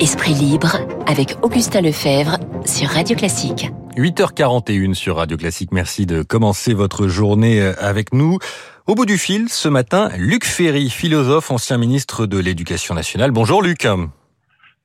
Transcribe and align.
Esprit 0.00 0.32
libre 0.32 0.78
avec 1.06 1.36
Augustin 1.42 1.82
Lefebvre 1.82 2.38
sur 2.64 2.88
Radio 2.88 3.14
Classique. 3.14 3.70
8h41 3.98 4.94
sur 4.94 5.16
Radio 5.16 5.36
Classique. 5.36 5.72
Merci 5.72 6.06
de 6.06 6.22
commencer 6.22 6.72
votre 6.72 7.06
journée 7.06 7.60
euh, 7.60 7.74
avec 7.78 8.14
nous. 8.14 8.38
Au 8.86 8.94
bout 8.94 9.04
du 9.04 9.18
fil, 9.18 9.50
ce 9.50 9.68
matin, 9.68 10.08
Luc 10.16 10.46
Ferry, 10.46 10.88
philosophe, 10.88 11.50
ancien 11.50 11.76
ministre 11.76 12.24
de 12.24 12.38
l'Éducation 12.38 12.94
nationale. 12.94 13.30
Bonjour 13.30 13.60
Luc. 13.60 13.86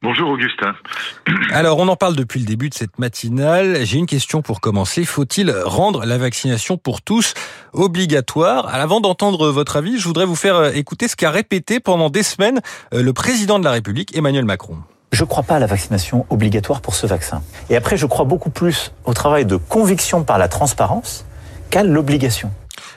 Bonjour 0.01 0.31
Augustin. 0.31 0.75
Alors 1.53 1.77
on 1.77 1.87
en 1.87 1.95
parle 1.95 2.17
depuis 2.17 2.41
le 2.41 2.45
début 2.45 2.67
de 2.67 2.73
cette 2.73 2.99
matinale. 2.99 3.85
J'ai 3.85 3.97
une 3.97 4.07
question 4.07 4.41
pour 4.41 4.59
commencer. 4.59 5.05
Faut-il 5.05 5.49
rendre 5.63 6.03
la 6.05 6.17
vaccination 6.17 6.75
pour 6.77 7.01
tous 7.01 7.35
obligatoire? 7.71 8.67
Avant 8.67 8.99
d'entendre 8.99 9.49
votre 9.49 9.77
avis, 9.77 9.97
je 9.97 10.07
voudrais 10.09 10.25
vous 10.25 10.35
faire 10.35 10.57
euh, 10.57 10.71
écouter 10.71 11.07
ce 11.07 11.15
qu'a 11.15 11.31
répété 11.31 11.79
pendant 11.79 12.09
des 12.09 12.23
semaines 12.23 12.59
euh, 12.93 13.01
le 13.01 13.13
président 13.13 13.59
de 13.59 13.63
la 13.63 13.71
République, 13.71 14.13
Emmanuel 14.17 14.43
Macron. 14.43 14.79
Je 15.11 15.23
ne 15.23 15.27
crois 15.27 15.43
pas 15.43 15.55
à 15.55 15.59
la 15.59 15.65
vaccination 15.65 16.25
obligatoire 16.29 16.81
pour 16.81 16.95
ce 16.95 17.07
vaccin. 17.07 17.41
Et 17.69 17.75
après, 17.75 17.97
je 17.97 18.05
crois 18.05 18.25
beaucoup 18.25 18.49
plus 18.49 18.91
au 19.05 19.13
travail 19.13 19.45
de 19.45 19.55
conviction 19.55 20.23
par 20.23 20.37
la 20.37 20.47
transparence 20.47 21.25
qu'à 21.69 21.83
l'obligation. 21.83 22.51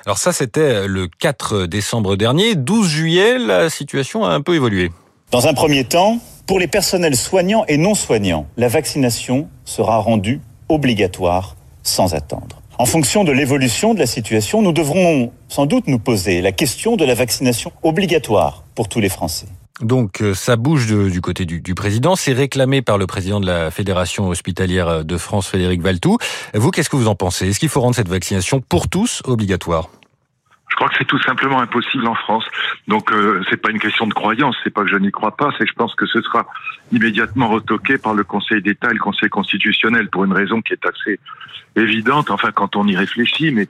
Alors 0.04 0.18
ça, 0.18 0.32
c'était 0.32 0.88
le 0.88 1.06
4 1.06 1.66
décembre 1.66 2.16
dernier. 2.16 2.54
12 2.54 2.88
juillet, 2.88 3.38
la 3.38 3.70
situation 3.70 4.24
a 4.24 4.30
un 4.30 4.40
peu 4.40 4.54
évolué. 4.54 4.90
Dans 5.30 5.46
un 5.46 5.54
premier 5.54 5.84
temps, 5.84 6.18
pour 6.46 6.58
les 6.58 6.66
personnels 6.66 7.16
soignants 7.16 7.64
et 7.68 7.76
non 7.76 7.94
soignants, 7.94 8.46
la 8.56 8.68
vaccination 8.68 9.48
sera 9.66 9.98
rendue 9.98 10.40
obligatoire 10.70 11.56
sans 11.82 12.14
attendre. 12.14 12.62
En 12.78 12.86
fonction 12.86 13.24
de 13.24 13.32
l'évolution 13.32 13.92
de 13.92 13.98
la 13.98 14.06
situation, 14.06 14.62
nous 14.62 14.72
devrons 14.72 15.32
sans 15.48 15.66
doute 15.66 15.88
nous 15.88 15.98
poser 15.98 16.40
la 16.40 16.52
question 16.52 16.96
de 16.96 17.04
la 17.04 17.14
vaccination 17.14 17.72
obligatoire 17.82 18.64
pour 18.74 18.88
tous 18.88 19.00
les 19.00 19.08
Français. 19.08 19.46
Donc 19.80 20.22
euh, 20.22 20.34
ça 20.34 20.56
bouge 20.56 20.86
du 20.86 21.20
côté 21.20 21.44
du, 21.44 21.60
du 21.60 21.74
président, 21.74 22.16
c'est 22.16 22.32
réclamé 22.32 22.82
par 22.82 22.98
le 22.98 23.06
président 23.06 23.40
de 23.40 23.46
la 23.46 23.70
Fédération 23.70 24.28
hospitalière 24.28 25.04
de 25.04 25.16
France, 25.16 25.48
Frédéric 25.48 25.82
Valtou. 25.82 26.18
Vous, 26.54 26.70
qu'est-ce 26.70 26.90
que 26.90 26.96
vous 26.96 27.08
en 27.08 27.14
pensez? 27.14 27.48
Est-ce 27.48 27.60
qu'il 27.60 27.68
faut 27.68 27.80
rendre 27.80 27.94
cette 27.94 28.08
vaccination 28.08 28.60
pour 28.60 28.88
tous 28.88 29.22
obligatoire? 29.24 29.90
Je 30.68 30.76
crois 30.76 30.88
que 30.88 30.94
c'est 30.98 31.06
tout 31.06 31.20
simplement 31.22 31.60
impossible 31.60 32.06
en 32.06 32.14
France. 32.14 32.44
Donc 32.86 33.12
euh, 33.12 33.42
c'est 33.50 33.60
pas 33.60 33.70
une 33.70 33.78
question 33.78 34.06
de 34.06 34.14
croyance, 34.14 34.56
c'est 34.62 34.70
pas 34.70 34.82
que 34.82 34.90
je 34.90 34.96
n'y 34.96 35.10
crois 35.10 35.36
pas, 35.36 35.50
c'est 35.58 35.64
que 35.64 35.70
je 35.70 35.74
pense 35.74 35.94
que 35.94 36.06
ce 36.06 36.20
sera 36.22 36.46
immédiatement 36.92 37.48
retoqué 37.48 37.98
par 37.98 38.14
le 38.14 38.24
Conseil 38.24 38.62
d'État 38.62 38.90
et 38.90 38.94
le 38.94 39.00
Conseil 39.00 39.28
constitutionnel 39.28 40.08
pour 40.08 40.24
une 40.24 40.32
raison 40.32 40.60
qui 40.62 40.72
est 40.72 40.86
assez 40.86 41.18
évidente, 41.76 42.30
enfin 42.30 42.50
quand 42.52 42.76
on 42.76 42.86
y 42.86 42.96
réfléchit, 42.96 43.50
mais 43.50 43.66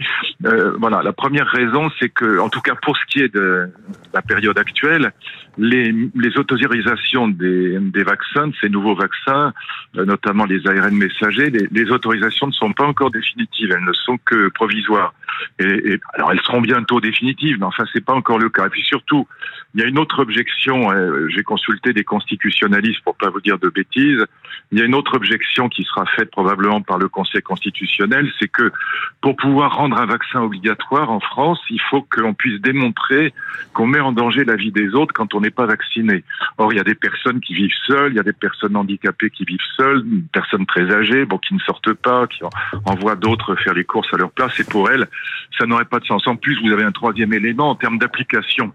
euh, 0.47 0.75
voilà, 0.79 1.03
la 1.03 1.13
première 1.13 1.47
raison 1.47 1.91
c'est 1.99 2.09
que, 2.09 2.39
en 2.39 2.49
tout 2.49 2.61
cas 2.61 2.75
pour 2.75 2.97
ce 2.97 3.05
qui 3.09 3.21
est 3.21 3.35
de 3.35 3.71
la 4.15 4.23
période 4.23 4.59
actuelle, 4.59 5.13
les, 5.59 5.93
autorisations 6.37 7.29
des, 7.29 7.79
des 7.81 8.05
vaccins, 8.05 8.49
de 8.49 8.55
ces 8.61 8.69
nouveaux 8.69 8.95
vaccins, 8.95 9.53
euh, 9.97 10.05
notamment 10.05 10.45
les 10.45 10.67
ARN 10.67 10.95
messagers, 10.95 11.51
les, 11.51 11.69
les, 11.71 11.91
autorisations 11.91 12.47
ne 12.47 12.53
sont 12.53 12.73
pas 12.73 12.85
encore 12.85 13.11
définitives, 13.11 13.73
elles 13.73 13.85
ne 13.85 13.93
sont 13.93 14.19
que 14.25 14.49
provisoires. 14.49 15.15
Et, 15.59 15.93
et 15.93 16.01
alors 16.15 16.33
elles 16.33 16.41
seront 16.41 16.61
bientôt 16.61 17.01
définitives, 17.01 17.57
mais 17.59 17.67
enfin 17.67 17.85
c'est 17.93 18.05
pas 18.05 18.15
encore 18.15 18.39
le 18.39 18.49
cas. 18.49 18.67
Et 18.67 18.71
puis 18.71 18.83
surtout, 18.83 19.27
il 19.75 19.81
y 19.81 19.85
a 19.85 19.87
une 19.87 19.99
autre 19.99 20.21
objection. 20.21 20.91
Euh, 20.91 21.29
j'ai 21.29 21.43
consulté 21.43 21.93
des 21.93 22.05
constitutionnalistes 22.05 23.03
pour 23.05 23.17
pas 23.17 23.31
vous 23.31 23.41
dire 23.41 23.59
de 23.59 23.69
bêtises. 23.69 24.25
Il 24.73 24.79
y 24.79 24.83
a 24.83 24.85
une 24.85 24.95
autre 24.95 25.17
objection 25.17 25.69
qui 25.69 25.85
sera 25.85 26.05
faite 26.07 26.31
probablement 26.31 26.81
par 26.81 26.99
le 26.99 27.09
Conseil 27.09 27.43
constitutionnel, 27.43 28.31
c'est 28.39 28.49
que 28.49 28.73
pour 29.21 29.37
pouvoir 29.37 29.77
rendre 29.77 29.99
un 29.99 30.07
vaccin 30.07 30.41
obligatoire 30.43 31.11
en 31.11 31.21
France, 31.21 31.61
il 31.71 31.81
faut 31.81 32.03
qu'on 32.03 32.35
puisse 32.35 32.61
démontrer 32.61 33.33
qu'on 33.73 33.87
met 33.87 34.01
en 34.01 34.13
danger 34.13 34.45
la 34.45 34.57
vie 34.57 34.73
des 34.73 34.95
autres 34.95 35.13
quand 35.15 35.35
on 35.35 35.41
n'est 35.41 35.51
pas 35.51 35.67
vacciné. 35.67 36.25
Or, 36.59 36.73
il 36.73 36.77
y 36.77 36.81
a 36.81 36.85
des 36.85 36.95
personnes 36.95 37.41
qui 37.41 37.55
vivent 37.55 37.75
seules, 37.87 38.13
il 38.13 38.17
y 38.17 38.21
a 38.21 38.25
des 38.25 38.33
personnes 38.33 38.77
handicapées 38.77 39.31
qui 39.31 39.45
vivent 39.45 39.59
seules, 39.77 40.03
des 40.05 40.23
personnes 40.33 40.67
très 40.67 40.91
âgées, 40.93 41.25
bon, 41.25 41.39
qui 41.39 41.55
ne 41.55 41.61
sortent 41.61 41.95
pas, 41.95 42.27
qui 42.27 42.41
envoient 42.85 43.17
d'autres 43.17 43.55
faire 43.57 43.75
les 43.75 43.85
courses 43.85 44.13
à 44.13 44.17
leur 44.17 44.31
place. 44.31 44.59
Et 44.61 44.65
pour 44.65 44.91
elles, 44.91 45.07
ça 45.59 45.67
n'aurait 45.67 45.85
pas 45.85 45.99
de 45.99 46.05
sens. 46.05 46.27
En 46.27 46.37
plus, 46.37 46.61
vous 46.63 46.73
avez 46.73 46.85
un 46.85 46.93
troisième 46.93 47.33
élément 47.33 47.71
en 47.71 47.75
termes 47.75 47.99
d'application. 47.99 48.73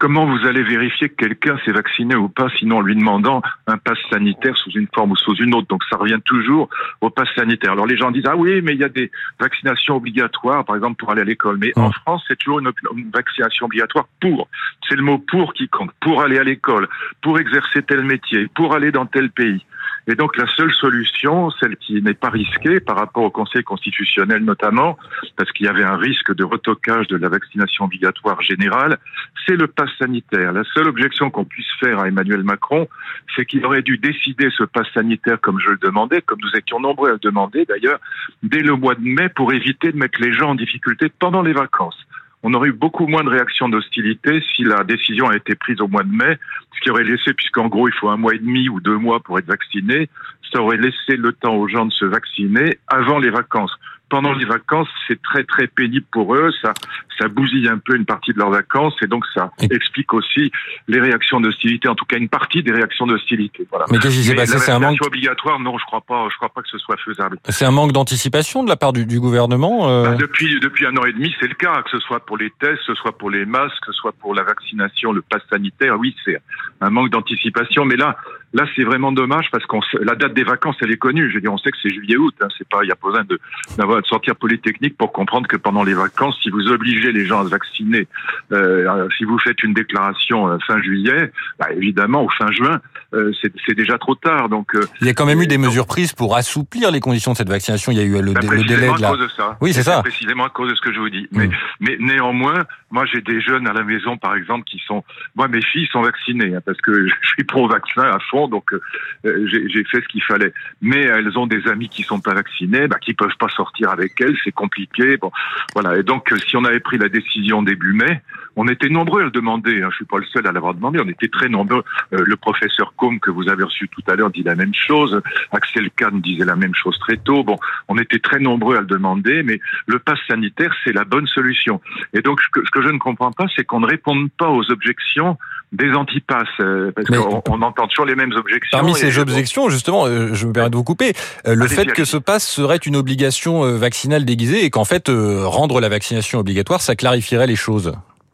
Comment 0.00 0.24
vous 0.24 0.46
allez 0.46 0.62
vérifier 0.62 1.10
que 1.10 1.26
quelqu'un 1.26 1.58
s'est 1.62 1.72
vacciné 1.72 2.16
ou 2.16 2.30
pas, 2.30 2.48
sinon 2.58 2.78
en 2.78 2.80
lui 2.80 2.96
demandant 2.96 3.42
un 3.66 3.76
pass 3.76 3.98
sanitaire 4.10 4.56
sous 4.56 4.70
une 4.70 4.86
forme 4.94 5.10
ou 5.10 5.16
sous 5.16 5.34
une 5.34 5.54
autre? 5.54 5.66
Donc 5.68 5.82
ça 5.90 5.98
revient 5.98 6.18
toujours 6.24 6.70
au 7.02 7.10
pass 7.10 7.28
sanitaire. 7.36 7.72
Alors 7.72 7.86
les 7.86 7.98
gens 7.98 8.10
disent 8.10 8.24
ah 8.26 8.34
oui, 8.34 8.62
mais 8.62 8.72
il 8.72 8.80
y 8.80 8.84
a 8.84 8.88
des 8.88 9.10
vaccinations 9.38 9.96
obligatoires, 9.96 10.64
par 10.64 10.76
exemple 10.76 10.96
pour 10.96 11.10
aller 11.10 11.20
à 11.20 11.24
l'école. 11.24 11.58
Mais 11.58 11.72
en 11.76 11.90
France, 11.92 12.24
c'est 12.26 12.38
toujours 12.38 12.60
une, 12.60 12.70
une, 12.96 13.10
vaccination 13.10 13.66
obligatoire 13.66 14.06
pour. 14.22 14.48
C'est 14.88 14.96
le 14.96 15.02
mot 15.02 15.18
pour 15.18 15.52
qui 15.52 15.68
compte. 15.68 15.90
Pour 16.00 16.22
aller 16.22 16.38
à 16.38 16.44
l'école, 16.44 16.88
pour 17.20 17.38
exercer 17.38 17.82
tel 17.82 18.02
métier, 18.02 18.48
pour 18.54 18.74
aller 18.74 18.92
dans 18.92 19.04
tel 19.04 19.30
pays. 19.30 19.62
Et 20.06 20.14
donc 20.14 20.36
la 20.36 20.46
seule 20.56 20.72
solution, 20.72 21.50
celle 21.60 21.76
qui 21.76 22.00
n'est 22.02 22.14
pas 22.14 22.30
risquée 22.30 22.80
par 22.80 22.96
rapport 22.96 23.22
au 23.22 23.30
Conseil 23.30 23.62
constitutionnel 23.62 24.44
notamment, 24.44 24.98
parce 25.36 25.52
qu'il 25.52 25.66
y 25.66 25.68
avait 25.68 25.84
un 25.84 25.96
risque 25.96 26.34
de 26.34 26.42
retocage 26.42 27.06
de 27.08 27.16
la 27.16 27.28
vaccination 27.28 27.84
obligatoire 27.84 28.40
générale, 28.40 28.98
c'est 29.46 29.56
le 29.56 29.66
pass 29.66 29.89
La 30.32 30.64
seule 30.74 30.88
objection 30.88 31.30
qu'on 31.30 31.44
puisse 31.44 31.70
faire 31.78 31.98
à 32.00 32.08
Emmanuel 32.08 32.42
Macron, 32.42 32.88
c'est 33.34 33.44
qu'il 33.44 33.64
aurait 33.64 33.82
dû 33.82 33.98
décider 33.98 34.48
ce 34.56 34.64
pass 34.64 34.86
sanitaire 34.94 35.40
comme 35.40 35.58
je 35.60 35.70
le 35.70 35.76
demandais, 35.76 36.22
comme 36.22 36.38
nous 36.42 36.58
étions 36.58 36.80
nombreux 36.80 37.10
à 37.10 37.12
le 37.12 37.18
demander 37.18 37.64
d'ailleurs, 37.64 37.98
dès 38.42 38.60
le 38.60 38.76
mois 38.76 38.94
de 38.94 39.02
mai 39.02 39.28
pour 39.28 39.52
éviter 39.52 39.92
de 39.92 39.96
mettre 39.96 40.20
les 40.20 40.32
gens 40.32 40.50
en 40.50 40.54
difficulté 40.54 41.10
pendant 41.18 41.42
les 41.42 41.52
vacances. 41.52 42.06
On 42.42 42.54
aurait 42.54 42.70
eu 42.70 42.72
beaucoup 42.72 43.06
moins 43.06 43.22
de 43.22 43.28
réactions 43.28 43.68
d'hostilité 43.68 44.42
si 44.54 44.64
la 44.64 44.82
décision 44.84 45.28
a 45.28 45.36
été 45.36 45.54
prise 45.54 45.80
au 45.80 45.88
mois 45.88 46.02
de 46.02 46.12
mai, 46.12 46.38
ce 46.74 46.80
qui 46.80 46.90
aurait 46.90 47.04
laissé, 47.04 47.34
puisqu'en 47.34 47.68
gros 47.68 47.86
il 47.86 47.94
faut 47.94 48.08
un 48.08 48.16
mois 48.16 48.34
et 48.34 48.38
demi 48.38 48.68
ou 48.68 48.80
deux 48.80 48.96
mois 48.96 49.20
pour 49.20 49.38
être 49.38 49.46
vacciné, 49.46 50.08
ça 50.52 50.62
aurait 50.62 50.78
laissé 50.78 51.16
le 51.16 51.32
temps 51.32 51.54
aux 51.54 51.68
gens 51.68 51.86
de 51.86 51.92
se 51.92 52.06
vacciner 52.06 52.78
avant 52.88 53.18
les 53.18 53.30
vacances 53.30 53.76
pendant 54.10 54.32
les 54.32 54.44
vacances, 54.44 54.88
c'est 55.08 55.22
très 55.22 55.44
très 55.44 55.66
pénible 55.66 56.04
pour 56.12 56.34
eux. 56.34 56.50
Ça, 56.60 56.74
ça 57.18 57.28
bousille 57.28 57.68
un 57.68 57.78
peu 57.78 57.96
une 57.96 58.04
partie 58.04 58.32
de 58.32 58.38
leurs 58.38 58.50
vacances 58.50 58.94
et 59.02 59.06
donc 59.06 59.24
ça 59.32 59.50
explique 59.70 60.12
aussi 60.12 60.50
les 60.88 61.00
réactions 61.00 61.40
d'hostilité, 61.40 61.88
en 61.88 61.94
tout 61.94 62.04
cas 62.04 62.18
une 62.18 62.28
partie 62.28 62.62
des 62.62 62.72
réactions 62.72 63.06
d'hostilité. 63.06 63.66
Voilà. 63.70 63.86
Mais 63.90 63.98
qu'est-ce 63.98 64.16
qui 64.16 64.24
s'est 64.24 64.34
passé? 64.34 64.58
C'est 64.58 64.72
un 64.72 64.80
manque 64.80 65.00
obligatoire 65.04 65.58
Non, 65.60 65.78
je 65.78 65.84
crois 65.86 66.02
pas. 66.02 66.26
Je 66.30 66.36
crois 66.36 66.50
pas 66.50 66.60
que 66.62 66.68
ce 66.68 66.78
soit 66.78 66.96
faisable. 66.98 67.38
C'est 67.48 67.64
un 67.64 67.70
manque 67.70 67.92
d'anticipation 67.92 68.62
de 68.64 68.68
la 68.68 68.76
part 68.76 68.92
du, 68.92 69.06
du 69.06 69.20
gouvernement. 69.20 69.88
Euh... 69.88 70.02
Bah, 70.02 70.16
depuis 70.16 70.60
depuis 70.60 70.86
un 70.86 70.96
an 70.96 71.04
et 71.04 71.12
demi, 71.12 71.34
c'est 71.40 71.48
le 71.48 71.54
cas. 71.54 71.82
Que 71.82 71.90
ce 71.90 72.00
soit 72.00 72.20
pour 72.26 72.36
les 72.36 72.50
tests, 72.60 72.78
que 72.86 72.94
ce 72.94 72.94
soit 72.94 73.16
pour 73.16 73.30
les 73.30 73.46
masques, 73.46 73.80
que 73.86 73.92
ce 73.92 73.98
soit 73.98 74.12
pour 74.12 74.34
la 74.34 74.42
vaccination, 74.42 75.12
le 75.12 75.22
pass 75.22 75.42
sanitaire. 75.50 75.96
Oui, 75.98 76.14
c'est 76.24 76.38
un 76.80 76.90
manque 76.90 77.10
d'anticipation. 77.10 77.84
Mais 77.84 77.96
là, 77.96 78.16
Là, 78.52 78.64
c'est 78.74 78.82
vraiment 78.82 79.12
dommage 79.12 79.50
parce 79.52 79.64
qu'on 79.66 79.80
la 80.00 80.14
date 80.14 80.34
des 80.34 80.42
vacances, 80.42 80.76
elle 80.80 80.90
est 80.90 80.96
connue. 80.96 81.28
Je 81.30 81.34
veux 81.34 81.40
dire, 81.40 81.52
on 81.52 81.58
sait 81.58 81.70
que 81.70 81.76
c'est 81.82 81.90
juillet-août. 81.90 82.34
Hein, 82.40 82.48
c'est 82.58 82.68
pas, 82.68 82.80
il 82.82 82.88
y 82.88 82.92
a 82.92 82.96
pas 82.96 83.08
besoin 83.08 83.24
de 83.24 83.38
d'avoir 83.78 84.02
de 84.02 84.06
sortir 84.06 84.34
polytechnique 84.36 84.96
pour 84.96 85.12
comprendre 85.12 85.46
que 85.46 85.56
pendant 85.56 85.84
les 85.84 85.94
vacances, 85.94 86.38
si 86.42 86.50
vous 86.50 86.68
obligez 86.68 87.12
les 87.12 87.26
gens 87.26 87.42
à 87.42 87.44
se 87.44 87.50
vacciner, 87.50 88.08
euh, 88.52 89.08
si 89.16 89.24
vous 89.24 89.38
faites 89.38 89.62
une 89.62 89.74
déclaration 89.74 90.48
euh, 90.48 90.58
fin 90.66 90.80
juillet, 90.82 91.32
bah, 91.58 91.66
évidemment, 91.72 92.24
au 92.24 92.28
fin 92.28 92.50
juin, 92.50 92.80
euh, 93.12 93.32
c'est 93.42 93.74
déjà 93.74 93.98
trop 93.98 94.14
tard. 94.14 94.48
Donc, 94.48 94.74
euh, 94.74 94.84
il 95.00 95.06
y 95.06 95.10
a 95.10 95.14
quand 95.14 95.26
même 95.26 95.40
eu 95.42 95.46
des 95.46 95.56
donc, 95.56 95.66
mesures 95.66 95.86
prises 95.86 96.12
pour 96.12 96.36
assouplir 96.36 96.90
les 96.90 97.00
conditions 97.00 97.32
de 97.32 97.36
cette 97.36 97.48
vaccination. 97.48 97.92
Il 97.92 97.98
y 97.98 98.00
a 98.00 98.04
eu 98.04 98.22
le, 98.22 98.32
bah, 98.32 98.40
le 98.42 98.64
délai 98.64 98.92
de 98.92 99.00
la. 99.00 99.08
À 99.08 99.10
cause 99.10 99.20
de 99.20 99.28
ça. 99.28 99.56
Oui, 99.60 99.72
c'est 99.72 99.82
ça. 99.82 100.02
Précisément 100.02 100.44
à 100.44 100.48
cause 100.48 100.70
de 100.70 100.74
ce 100.74 100.80
que 100.80 100.92
je 100.92 101.00
vous 101.00 101.10
dis. 101.10 101.28
Mais, 101.32 101.48
mm. 101.48 101.52
mais 101.80 101.96
néanmoins, 101.98 102.64
moi, 102.90 103.04
j'ai 103.06 103.20
des 103.20 103.40
jeunes 103.40 103.66
à 103.66 103.72
la 103.72 103.82
maison, 103.82 104.16
par 104.16 104.36
exemple, 104.36 104.64
qui 104.64 104.80
sont. 104.86 105.02
Moi, 105.34 105.48
mes 105.48 105.62
filles 105.62 105.88
sont 105.90 106.02
vaccinées 106.02 106.54
hein, 106.54 106.60
parce 106.64 106.80
que 106.80 107.08
je 107.22 107.28
suis 107.28 107.44
pro-vaccin 107.44 108.02
à 108.02 108.18
fond, 108.30 108.39
donc 108.48 108.72
euh, 108.72 108.80
j'ai 109.24 109.84
fait 109.84 110.00
ce 110.00 110.08
qu'il 110.08 110.22
fallait. 110.22 110.52
Mais 110.80 111.00
elles 111.00 111.38
ont 111.38 111.46
des 111.46 111.66
amis 111.68 111.88
qui 111.88 112.02
sont 112.02 112.20
pas 112.20 112.34
vaccinés, 112.34 112.88
bah, 112.88 112.98
qui 113.00 113.14
peuvent 113.14 113.36
pas 113.38 113.48
sortir 113.48 113.90
avec 113.90 114.20
elles, 114.20 114.36
c'est 114.44 114.52
compliqué. 114.52 115.16
Bon, 115.16 115.30
voilà. 115.74 115.98
Et 115.98 116.02
donc, 116.02 116.32
si 116.46 116.56
on 116.56 116.64
avait 116.64 116.80
pris 116.80 116.98
la 116.98 117.08
décision 117.08 117.62
début 117.62 117.92
mai, 117.92 118.22
on 118.56 118.68
était 118.68 118.88
nombreux 118.88 119.22
à 119.22 119.24
le 119.24 119.30
demander. 119.30 119.82
Hein. 119.82 119.88
Je 119.90 119.96
suis 119.96 120.04
pas 120.04 120.18
le 120.18 120.26
seul 120.26 120.46
à 120.46 120.52
l'avoir 120.52 120.74
demandé. 120.74 121.00
On 121.02 121.08
était 121.08 121.28
très 121.28 121.48
nombreux. 121.48 121.84
Euh, 122.12 122.22
le 122.24 122.36
professeur 122.36 122.94
Combe 122.96 123.20
que 123.20 123.30
vous 123.30 123.48
avez 123.48 123.64
reçu 123.64 123.88
tout 123.88 124.02
à 124.08 124.16
l'heure 124.16 124.30
dit 124.30 124.42
la 124.42 124.54
même 124.54 124.74
chose. 124.74 125.20
Axel 125.52 125.90
Kahn 125.90 126.20
disait 126.20 126.44
la 126.44 126.56
même 126.56 126.74
chose 126.74 126.98
très 126.98 127.16
tôt. 127.16 127.42
Bon, 127.44 127.56
on 127.88 127.98
était 127.98 128.18
très 128.18 128.38
nombreux 128.38 128.76
à 128.76 128.80
le 128.80 128.86
demander, 128.86 129.42
mais 129.42 129.60
le 129.86 129.98
pass 129.98 130.18
sanitaire, 130.28 130.74
c'est 130.84 130.92
la 130.92 131.04
bonne 131.04 131.26
solution. 131.26 131.80
Et 132.12 132.22
donc, 132.22 132.40
ce 132.42 132.70
que 132.70 132.82
je 132.82 132.88
ne 132.88 132.98
comprends 132.98 133.32
pas, 133.32 133.46
c'est 133.54 133.64
qu'on 133.64 133.80
ne 133.80 133.86
réponde 133.86 134.30
pas 134.32 134.48
aux 134.48 134.70
objections 134.70 135.38
des 135.72 135.92
antipasses, 135.92 136.48
euh, 136.60 136.90
parce 136.94 137.06
qu'on 137.06 137.42
on 137.48 137.62
entend 137.62 137.86
toujours 137.86 138.06
les 138.06 138.16
mêmes 138.16 138.32
objections. 138.32 138.76
Parmi 138.76 138.94
ces 138.94 139.18
objections, 139.18 139.68
justement, 139.68 140.06
euh, 140.06 140.34
je 140.34 140.46
me 140.46 140.52
permets 140.52 140.70
de 140.70 140.76
vous 140.76 140.84
couper, 140.84 141.12
euh, 141.46 141.54
le 141.54 141.68
fait 141.68 141.86
que 141.92 142.04
ce 142.04 142.16
pass 142.16 142.46
serait 142.46 142.76
une 142.78 142.96
obligation 142.96 143.76
vaccinale 143.76 144.24
déguisée 144.24 144.64
et 144.64 144.70
qu'en 144.70 144.84
fait, 144.84 145.08
euh, 145.08 145.46
rendre 145.46 145.80
la 145.80 145.88
vaccination 145.88 146.40
obligatoire, 146.40 146.80
ça 146.80 146.96
clarifierait 146.96 147.46
les 147.46 147.56
choses. 147.56 147.92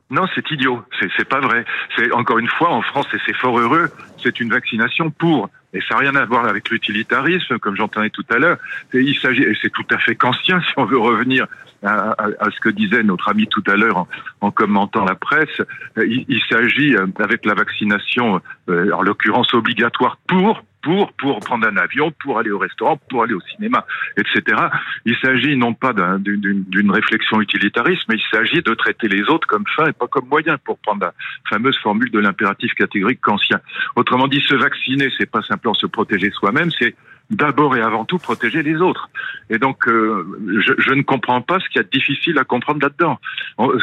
Non, 0.08 0.22
c'est 0.34 0.50
idiot. 0.50 0.82
C'est 1.16 1.28
pas 1.28 1.40
vrai. 1.40 1.64
C'est 1.96 2.12
encore 2.12 2.38
une 2.38 2.48
fois 2.48 2.70
en 2.70 2.80
France 2.80 3.06
et 3.12 3.18
c'est 3.26 3.34
fort 3.36 3.58
heureux. 3.58 3.90
C'est 4.22 4.38
une 4.40 4.50
vaccination 4.50 5.10
pour. 5.10 5.48
Et 5.72 5.80
ça 5.80 5.94
n'a 5.94 6.00
rien 6.00 6.14
à 6.14 6.24
voir 6.24 6.46
avec 6.46 6.70
l'utilitarisme, 6.70 7.58
comme 7.58 7.76
j'entendais 7.76 8.10
tout 8.10 8.24
à 8.30 8.38
l'heure. 8.38 8.58
Il 8.94 9.16
s'agit, 9.18 9.42
et 9.42 9.56
c'est 9.60 9.72
tout 9.72 9.86
à 9.90 9.98
fait 9.98 10.14
conscient 10.14 10.60
si 10.66 10.72
on 10.76 10.84
veut 10.84 10.98
revenir 10.98 11.46
à, 11.82 12.16
ce 12.52 12.58
que 12.60 12.70
disait 12.70 13.02
notre 13.02 13.28
ami 13.28 13.46
tout 13.46 13.62
à 13.66 13.76
l'heure 13.76 14.06
en, 14.40 14.50
commentant 14.50 15.04
la 15.04 15.14
presse. 15.14 15.60
Il, 15.96 16.24
il 16.28 16.42
s'agit, 16.48 16.96
avec 17.18 17.44
la 17.44 17.54
vaccination, 17.54 18.40
en 18.68 19.02
l'occurrence 19.02 19.52
obligatoire 19.54 20.18
pour 20.26 20.62
pour, 20.86 21.12
pour 21.14 21.40
prendre 21.40 21.66
un 21.66 21.76
avion, 21.78 22.12
pour 22.22 22.38
aller 22.38 22.52
au 22.52 22.58
restaurant, 22.58 22.96
pour 23.10 23.24
aller 23.24 23.34
au 23.34 23.40
cinéma, 23.40 23.84
etc. 24.16 24.56
Il 25.04 25.16
s'agit 25.16 25.56
non 25.56 25.74
pas 25.74 25.92
d'une 25.92 26.90
réflexion 26.92 27.40
utilitariste, 27.40 28.02
mais 28.08 28.14
il 28.14 28.22
s'agit 28.30 28.62
de 28.62 28.72
traiter 28.72 29.08
les 29.08 29.22
autres 29.22 29.48
comme 29.48 29.64
fin 29.74 29.86
et 29.88 29.92
pas 29.92 30.06
comme 30.06 30.28
moyen, 30.28 30.58
pour 30.58 30.78
prendre 30.78 31.00
la 31.06 31.12
fameuse 31.50 31.76
formule 31.78 32.12
de 32.12 32.20
l'impératif 32.20 32.72
catégorique 32.74 33.20
kantien. 33.20 33.60
Autrement 33.96 34.28
dit, 34.28 34.40
se 34.46 34.54
vacciner, 34.54 35.08
c'est 35.18 35.28
pas 35.28 35.42
simplement 35.42 35.74
se 35.74 35.86
protéger 35.86 36.30
soi-même, 36.30 36.70
c'est 36.78 36.94
d'abord 37.31 37.76
et 37.76 37.81
avant 37.81 38.05
tout 38.05 38.19
protéger 38.19 38.62
les 38.62 38.76
autres. 38.76 39.08
Et 39.50 39.58
donc, 39.58 39.88
euh, 39.88 40.25
je, 40.64 40.73
je, 40.78 40.93
ne 40.93 41.02
comprends 41.02 41.40
pas 41.40 41.58
ce 41.61 41.69
qu'il 41.69 41.76
y 41.76 41.81
a 41.81 41.82
de 41.82 41.88
difficile 41.88 42.38
à 42.38 42.44
comprendre 42.44 42.81
là-dedans. 42.82 43.19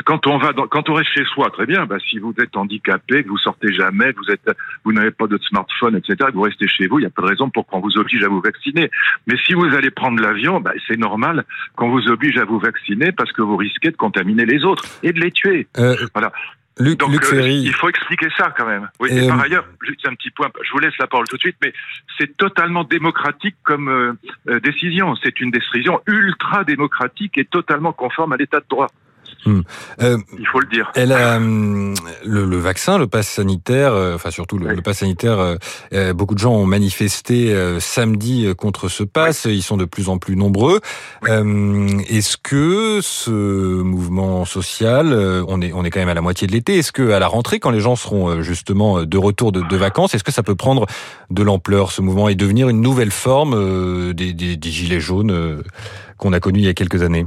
Quand 0.06 0.28
on 0.28 0.38
va, 0.38 0.54
dans, 0.54 0.68
quand 0.68 0.90
on 0.90 0.94
reste 0.94 1.12
chez 1.12 1.26
soi, 1.26 1.50
très 1.50 1.66
bien. 1.66 1.86
Bah, 1.86 1.98
si 2.10 2.20
vous 2.20 2.34
êtes 2.40 2.56
handicapé, 2.56 3.24
que 3.24 3.30
vous 3.30 3.38
sortez 3.38 3.74
jamais, 3.74 4.14
que 4.14 4.20
vous 4.20 4.32
êtes, 4.32 4.50
vous 4.84 4.94
n'avez 4.94 5.12
pas 5.12 5.28
de 5.28 5.38
smartphone, 5.38 5.96
etc., 5.96 6.30
que 6.30 6.36
vous 6.36 6.42
restez 6.42 6.68
chez 6.68 6.88
vous, 6.88 7.00
il 7.00 7.04
n'y 7.04 7.08
a 7.08 7.12
pas 7.12 7.22
de 7.22 7.28
raison 7.28 7.50
pour 7.50 7.66
qu'on 7.68 7.80
vous 7.80 7.98
oblige 7.98 8.24
à 8.24 8.30
vous 8.30 8.42
vacciner. 8.42 8.90
Mais 9.28 9.36
si 9.46 9.54
vous 9.54 9.66
allez 9.66 9.92
prendre 9.92 10.22
l'avion, 10.22 10.60
bah, 10.62 10.74
c'est 10.88 10.98
normal 10.98 11.44
qu'on 11.76 11.90
vous 11.90 12.08
oblige 12.08 12.38
à 12.38 12.46
vous 12.46 12.60
vacciner 12.60 13.12
parce 13.12 13.32
que 13.32 13.42
vous 13.42 13.58
risquez 13.58 13.92
de 13.92 13.98
contaminer 13.98 14.46
les 14.46 14.64
autres 14.64 14.86
et 15.04 15.12
de 15.12 15.20
les 15.20 15.32
tuer. 15.32 15.68
Euh, 15.78 15.96
voilà. 16.14 16.32
Luc, 16.80 17.00
Donc, 17.00 17.12
Luc 17.12 17.24
euh, 17.34 17.48
il 17.48 17.74
faut 17.74 17.90
expliquer 17.90 18.28
ça 18.36 18.52
quand 18.58 18.66
même. 18.66 18.90
Oui, 19.00 19.10
et 19.12 19.28
par 19.28 19.40
euh, 19.40 19.44
ailleurs, 19.44 19.66
juste 19.84 20.08
un 20.08 20.16
petit 20.16 20.32
point, 20.32 20.50
je 20.64 20.72
vous 20.72 20.80
laisse 20.80 20.98
la 20.98 21.06
parole 21.06 21.28
tout 21.28 21.36
de 21.36 21.42
suite, 21.42 21.58
mais 21.64 21.72
c'est 22.18 22.36
totalement 22.36 22.84
démocratique 22.84 23.56
comme 23.64 23.90
euh, 23.90 24.60
décision. 24.60 25.16
C'est 25.24 25.40
une 25.40 25.52
décision 25.52 26.02
ultra 26.08 26.64
démocratique 26.64 27.38
et 27.38 27.46
totalement 27.46 27.94
conforme 27.94 28.34
à 28.34 28.38
l'état 28.38 28.60
de 28.60 28.66
droit. 28.68 28.88
Hmm. 29.46 29.62
Euh, 30.02 30.18
Il 30.40 30.48
faut 30.48 30.60
le 30.60 30.68
dire. 30.68 30.92
Elle 30.96 31.12
a, 31.12 31.38
hum, 31.38 31.94
le, 32.26 32.46
le, 32.46 32.58
vaccin, 32.58 32.98
le 32.98 33.08
pass 33.08 33.28
sanitaire, 33.28 33.94
euh, 33.94 34.16
enfin 34.16 34.32
surtout 34.32 34.58
le, 34.58 34.82
pass 34.82 35.00
sanitaire, 35.00 35.40
euh, 35.40 35.56
euh, 35.94 36.14
beaucoup 36.14 36.34
de 36.34 36.40
gens 36.40 36.54
ont 36.54 36.66
manifesté 36.66 37.54
samedi 37.80 38.48
contre 38.58 38.88
ce 38.88 39.04
pass. 39.04 39.46
Ils 39.46 39.64
sont 39.64 39.78
de 39.78 39.86
plus 39.86 40.10
en 40.10 40.18
plus 40.18 40.36
nombreux. 40.36 40.80
Est-ce 41.26 42.38
que 42.38 43.00
ce 43.02 43.82
mouvement 43.82 44.46
social, 44.46 45.14
on 45.48 45.62
est 45.62 45.74
on 45.74 45.84
est 45.84 45.90
quand 45.90 46.00
même 46.00 46.10
à 46.10 46.14
la 46.14 46.22
moitié 46.22 46.48
de 46.48 46.52
l'été. 46.52 46.78
Est-ce 46.78 46.92
que 46.92 47.12
à 47.12 47.20
la 47.20 47.28
rentrée, 47.28 47.60
quand 47.60 47.72
les 47.72 47.80
gens 47.80 47.96
seront 47.96 48.42
justement 48.42 49.04
de 49.04 49.18
retour 49.18 49.52
de, 49.52 49.62
de 49.62 49.78
vacances, 49.78 50.14
est-ce 50.14 50.24
que 50.24 50.32
ça 50.32 50.44
peut 50.44 50.56
prendre 50.56 50.86
de 51.30 51.44
l'ampleur 51.44 51.92
ce 51.92 52.02
mouvement 52.02 52.30
et 52.30 52.36
devenir 52.36 52.70
une 52.70 52.82
nouvelle 52.82 53.12
forme 53.12 54.14
des, 54.14 54.34
des, 54.34 54.56
des 54.56 54.72
gilets 54.72 55.00
jaunes 55.00 55.64
qu'on 56.18 56.34
a 56.34 56.40
connus 56.40 56.60
il 56.60 56.66
y 56.66 56.70
a 56.70 56.74
quelques 56.74 57.04
années? 57.04 57.26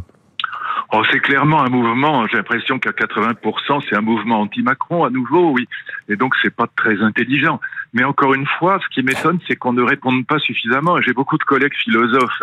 Oh, 0.93 1.03
c'est 1.11 1.19
clairement 1.19 1.63
un 1.63 1.69
mouvement. 1.69 2.27
J'ai 2.29 2.37
l'impression 2.37 2.79
qu'à 2.79 2.91
80%, 2.91 3.85
c'est 3.89 3.97
un 3.97 4.01
mouvement 4.01 4.41
anti-Macron 4.43 5.05
à 5.05 5.11
nouveau, 5.11 5.51
oui. 5.51 5.67
Et 6.09 6.17
donc, 6.17 6.35
c'est 6.43 6.55
pas 6.55 6.69
très 6.77 7.03
intelligent. 7.03 7.61
Mais 7.93 8.05
encore 8.05 8.35
une 8.35 8.47
fois, 8.59 8.79
ce 8.83 8.95
qui 8.95 9.03
m'étonne, 9.03 9.41
c'est 9.49 9.57
qu'on 9.57 9.73
ne 9.73 9.83
réponde 9.83 10.27
pas 10.27 10.39
suffisamment. 10.39 11.01
J'ai 11.01 11.13
beaucoup 11.13 11.39
de 11.39 11.45
collègues 11.45 11.75
philosophes 11.75 12.43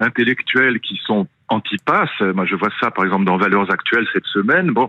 intellectuels 0.00 0.80
qui 0.80 1.00
sont 1.04 1.26
anti-pass. 1.48 2.08
Moi, 2.34 2.46
je 2.46 2.56
vois 2.56 2.70
ça, 2.80 2.90
par 2.90 3.04
exemple, 3.04 3.24
dans 3.24 3.36
Valeurs 3.36 3.70
Actuelles 3.70 4.06
cette 4.12 4.26
semaine, 4.26 4.70
bon, 4.70 4.88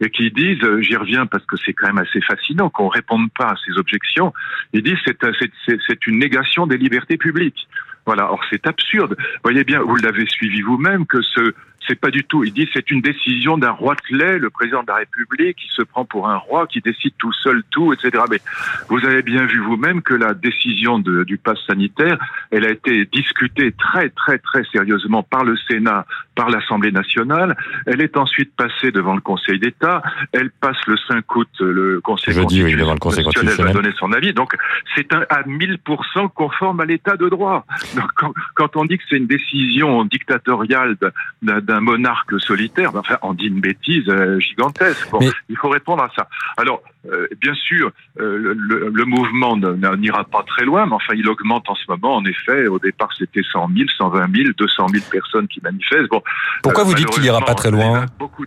et 0.00 0.10
qui 0.10 0.30
disent, 0.30 0.64
j'y 0.80 0.96
reviens 0.96 1.26
parce 1.26 1.44
que 1.46 1.56
c'est 1.56 1.72
quand 1.72 1.88
même 1.88 1.98
assez 1.98 2.20
fascinant 2.20 2.70
qu'on 2.70 2.88
réponde 2.88 3.32
pas 3.32 3.48
à 3.48 3.54
ces 3.66 3.76
objections. 3.78 4.32
Ils 4.72 4.82
disent 4.82 4.98
c'est 5.04 5.18
c'est 5.66 6.06
une 6.06 6.18
négation 6.18 6.68
des 6.68 6.78
libertés 6.78 7.16
publiques. 7.16 7.66
Voilà. 8.06 8.30
Or, 8.30 8.40
c'est 8.50 8.66
absurde. 8.66 9.16
Voyez 9.42 9.64
bien, 9.64 9.80
vous 9.80 9.96
l'avez 9.96 10.26
suivi 10.26 10.60
vous-même 10.60 11.06
que 11.06 11.22
ce 11.22 11.54
c'est 11.86 11.98
pas 11.98 12.10
du 12.10 12.24
tout. 12.24 12.44
Il 12.44 12.52
dit 12.52 12.68
c'est 12.72 12.90
une 12.90 13.00
décision 13.00 13.58
d'un 13.58 13.70
roi 13.70 13.96
clé, 13.96 14.38
le 14.38 14.50
président 14.50 14.82
de 14.82 14.88
la 14.88 14.96
République, 14.96 15.56
qui 15.56 15.68
se 15.74 15.82
prend 15.82 16.04
pour 16.04 16.28
un 16.28 16.36
roi, 16.36 16.66
qui 16.66 16.80
décide 16.80 17.12
tout 17.18 17.32
seul 17.32 17.62
tout, 17.70 17.92
etc. 17.92 18.24
Mais 18.30 18.40
vous 18.88 19.04
avez 19.04 19.22
bien 19.22 19.44
vu 19.44 19.60
vous-même 19.60 20.02
que 20.02 20.14
la 20.14 20.34
décision 20.34 20.98
de, 20.98 21.24
du 21.24 21.38
pass 21.38 21.58
sanitaire, 21.66 22.18
elle 22.50 22.64
a 22.64 22.70
été 22.70 23.06
discutée 23.06 23.72
très 23.72 24.10
très 24.10 24.38
très 24.38 24.64
sérieusement 24.64 25.22
par 25.22 25.44
le 25.44 25.56
Sénat, 25.68 26.06
par 26.34 26.50
l'Assemblée 26.50 26.92
nationale. 26.92 27.56
Elle 27.86 28.00
est 28.00 28.16
ensuite 28.16 28.54
passée 28.56 28.90
devant 28.90 29.14
le 29.14 29.20
Conseil 29.20 29.58
d'État. 29.58 30.02
Elle 30.32 30.50
passe 30.50 30.78
le 30.86 30.96
5 30.96 31.36
août, 31.36 31.48
le 31.60 32.00
Conseil 32.00 32.34
constitutionnel, 32.34 32.78
devant 32.78 32.94
le 32.94 32.98
Conseil 32.98 33.24
constitutionnel 33.24 33.66
va 33.66 33.72
donner 33.72 33.94
son 33.98 34.12
avis. 34.12 34.32
Donc 34.32 34.56
c'est 34.94 35.12
à 35.12 35.42
1000% 35.42 36.28
conforme 36.34 36.80
à 36.80 36.84
l'État 36.84 37.16
de 37.16 37.28
droit. 37.28 37.66
Donc 37.96 38.10
quand, 38.16 38.32
quand 38.54 38.76
on 38.76 38.84
dit 38.84 38.98
que 38.98 39.04
c'est 39.08 39.16
une 39.16 39.26
décision 39.26 40.04
dictatoriale 40.04 40.96
d'un 41.42 41.73
un 41.74 41.80
monarque 41.80 42.40
solitaire, 42.40 42.92
enfin, 42.94 43.18
on 43.22 43.34
dit 43.34 43.46
une 43.46 43.60
bêtise 43.60 44.08
euh, 44.08 44.38
gigantesque. 44.38 45.10
Bon, 45.10 45.18
Il 45.48 45.56
faut 45.56 45.68
répondre 45.68 46.02
à 46.02 46.10
ça. 46.16 46.28
Alors, 46.56 46.82
euh, 47.10 47.26
bien 47.40 47.54
sûr, 47.54 47.90
euh, 48.20 48.54
le, 48.56 48.88
le, 48.88 49.04
mouvement 49.04 49.56
n'ira 49.56 50.24
pas 50.24 50.42
très 50.46 50.64
loin, 50.64 50.86
mais 50.86 50.94
enfin, 50.94 51.14
il 51.14 51.28
augmente 51.28 51.68
en 51.68 51.74
ce 51.74 51.84
moment. 51.88 52.16
En 52.16 52.24
effet, 52.24 52.66
au 52.66 52.78
départ, 52.78 53.10
c'était 53.18 53.42
100 53.52 53.68
000, 53.76 53.88
120 53.98 54.34
000, 54.34 54.48
200 54.56 54.88
000 54.88 55.04
personnes 55.10 55.48
qui 55.48 55.60
manifestent. 55.62 56.08
Bon, 56.10 56.22
Pourquoi 56.62 56.84
vous 56.84 56.94
dites 56.94 57.10
qu'il 57.10 57.22
n'ira 57.22 57.40
pas 57.40 57.54
très 57.54 57.70
loin 57.70 58.06
Beaucoup, 58.18 58.46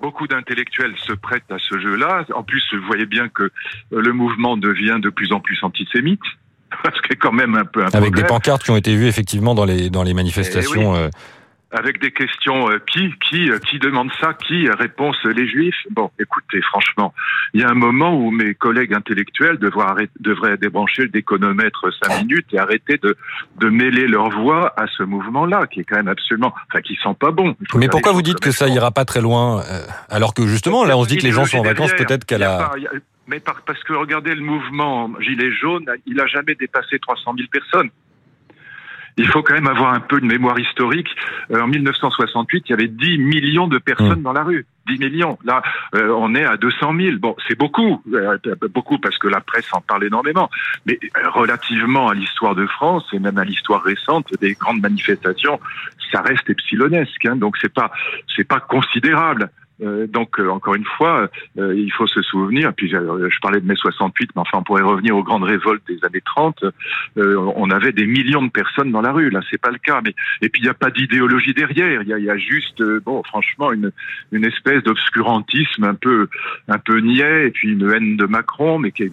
beaucoup 0.00 0.26
d'intellectuels 0.26 0.94
se 0.98 1.12
prêtent 1.12 1.50
à 1.50 1.58
ce 1.58 1.78
jeu-là. 1.78 2.24
En 2.34 2.42
plus, 2.42 2.64
vous 2.72 2.86
voyez 2.86 3.06
bien 3.06 3.28
que 3.28 3.50
le 3.90 4.12
mouvement 4.12 4.56
devient 4.56 4.98
de 5.00 5.10
plus 5.10 5.32
en 5.32 5.40
plus 5.40 5.58
antisémite. 5.62 6.22
Ce 6.84 7.02
qui 7.02 7.12
est 7.12 7.16
quand 7.16 7.32
même 7.32 7.54
un 7.54 7.64
peu 7.64 7.82
un 7.82 7.88
Avec 7.88 8.14
des 8.14 8.24
pancartes 8.24 8.62
qui 8.62 8.70
ont 8.70 8.76
été 8.76 8.94
vues 8.94 9.06
effectivement 9.06 9.54
dans 9.54 9.64
les 9.64 9.90
dans 9.90 10.02
les 10.02 10.14
manifestations. 10.14 11.10
Avec 11.70 12.00
des 12.00 12.12
questions 12.12 12.70
euh, 12.70 12.78
qui 12.90 13.12
qui 13.18 13.50
euh, 13.50 13.58
qui 13.58 13.78
demande 13.78 14.10
ça 14.20 14.32
qui 14.32 14.70
réponse 14.70 15.22
les 15.24 15.46
juifs? 15.46 15.76
Bon 15.90 16.10
écoutez 16.18 16.62
franchement 16.62 17.12
il 17.52 17.60
y 17.60 17.64
a 17.64 17.68
un 17.68 17.74
moment 17.74 18.14
où 18.14 18.30
mes 18.30 18.54
collègues 18.54 18.94
intellectuels 18.94 19.58
devraient 19.58 19.86
arrêter, 19.86 20.12
devraient 20.20 20.56
débrancher 20.56 21.02
le 21.02 21.08
déconomètre 21.10 21.92
cinq 22.02 22.22
minutes 22.22 22.46
et 22.52 22.58
arrêter 22.58 22.96
de 23.02 23.16
de 23.58 23.68
mêler 23.68 24.06
leur 24.06 24.30
voix 24.30 24.72
à 24.80 24.86
ce 24.86 25.02
mouvement 25.02 25.44
là 25.44 25.66
qui 25.66 25.80
est 25.80 25.84
quand 25.84 25.96
même 25.96 26.08
absolument 26.08 26.54
enfin 26.70 26.80
qui 26.80 26.98
sent 27.02 27.14
pas 27.20 27.32
bon. 27.32 27.54
Mais 27.74 27.88
pourquoi 27.88 28.12
vous 28.12 28.22
dites 28.22 28.40
que 28.40 28.50
ça 28.50 28.68
ira 28.68 28.90
pas 28.90 29.04
très 29.04 29.20
loin 29.20 29.60
euh, 29.60 29.84
alors 30.08 30.32
que 30.32 30.46
justement 30.46 30.86
là 30.86 30.96
on 30.96 31.04
se 31.04 31.08
dit 31.08 31.18
que 31.18 31.24
les 31.24 31.32
gens 31.32 31.44
sont 31.44 31.58
en 31.58 31.64
vacances 31.64 31.92
peut-être 31.92 32.24
qu'elle 32.24 32.44
a, 32.44 32.72
mais 33.28 33.40
parce 33.40 33.84
que 33.84 33.92
regardez 33.92 34.34
le 34.34 34.40
mouvement 34.40 35.10
Gilets 35.20 35.52
jaunes, 35.52 35.84
il 36.06 36.18
a 36.18 36.26
jamais 36.26 36.54
dépassé 36.54 36.98
300 36.98 37.34
000 37.36 37.48
personnes 37.52 37.90
il 39.18 39.26
faut 39.26 39.42
quand 39.42 39.54
même 39.54 39.66
avoir 39.66 39.92
un 39.92 40.00
peu 40.00 40.20
de 40.20 40.26
mémoire 40.26 40.58
historique. 40.58 41.08
Euh, 41.50 41.60
en 41.60 41.66
1968, 41.66 42.64
il 42.66 42.70
y 42.70 42.72
avait 42.72 42.88
10 42.88 43.18
millions 43.18 43.66
de 43.66 43.78
personnes 43.78 44.20
mmh. 44.20 44.22
dans 44.22 44.32
la 44.32 44.44
rue. 44.44 44.66
10 44.86 44.98
millions. 44.98 45.38
Là, 45.44 45.62
euh, 45.94 46.14
on 46.16 46.34
est 46.34 46.44
à 46.44 46.56
200 46.56 46.94
000. 46.96 47.16
Bon, 47.18 47.36
c'est 47.46 47.58
beaucoup, 47.58 48.02
euh, 48.14 48.38
beaucoup 48.72 48.98
parce 48.98 49.18
que 49.18 49.28
la 49.28 49.40
presse 49.40 49.68
en 49.72 49.80
parle 49.80 50.04
énormément. 50.04 50.48
Mais 50.86 50.98
relativement 51.32 52.08
à 52.08 52.14
l'histoire 52.14 52.54
de 52.54 52.66
France 52.66 53.04
et 53.12 53.18
même 53.18 53.38
à 53.38 53.44
l'histoire 53.44 53.82
récente 53.82 54.32
des 54.40 54.54
grandes 54.54 54.80
manifestations, 54.80 55.60
ça 56.12 56.22
reste 56.22 56.48
epsilonesque. 56.48 57.26
Hein, 57.26 57.36
donc 57.36 57.56
c'est 57.60 57.72
pas, 57.72 57.90
c'est 58.34 58.46
pas 58.46 58.60
considérable. 58.60 59.50
Euh, 59.82 60.06
donc 60.06 60.40
euh, 60.40 60.48
encore 60.48 60.74
une 60.74 60.84
fois, 60.84 61.28
euh, 61.58 61.74
il 61.76 61.92
faut 61.92 62.06
se 62.06 62.20
souvenir. 62.22 62.72
Puis 62.74 62.88
je 62.88 63.40
parlais 63.40 63.60
de 63.60 63.66
mai 63.66 63.76
68, 63.76 64.30
mais 64.34 64.42
enfin 64.42 64.58
on 64.58 64.62
pourrait 64.62 64.82
revenir 64.82 65.16
aux 65.16 65.22
grandes 65.22 65.44
révoltes 65.44 65.82
des 65.88 66.04
années 66.04 66.22
30. 66.24 66.64
on 67.16 67.70
avait 67.70 67.92
des 67.92 68.06
millions 68.06 68.42
de 68.42 68.50
personnes 68.50 68.90
dans 68.90 69.00
la 69.00 69.12
rue. 69.12 69.30
Là, 69.30 69.40
c'est 69.50 69.60
pas 69.60 69.70
le 69.70 69.78
cas. 69.78 70.00
Mais 70.04 70.14
et 70.42 70.48
puis 70.48 70.60
il 70.60 70.64
n'y 70.64 70.70
a 70.70 70.74
pas 70.74 70.90
d'idéologie 70.90 71.54
derrière. 71.54 72.02
Il 72.02 72.08
y 72.08 72.12
a, 72.12 72.18
y 72.18 72.30
a, 72.30 72.36
juste, 72.36 72.82
bon, 73.04 73.22
franchement, 73.22 73.72
une 73.72 73.92
une 74.32 74.44
espèce 74.44 74.82
d'obscurantisme 74.82 75.84
un 75.84 75.94
peu 75.94 76.28
un 76.68 76.78
peu 76.78 76.98
niais 76.98 77.48
et 77.48 77.50
puis 77.50 77.72
une 77.72 77.90
haine 77.90 78.16
de 78.16 78.26
Macron, 78.26 78.78
mais 78.78 78.92
qui 78.92 79.08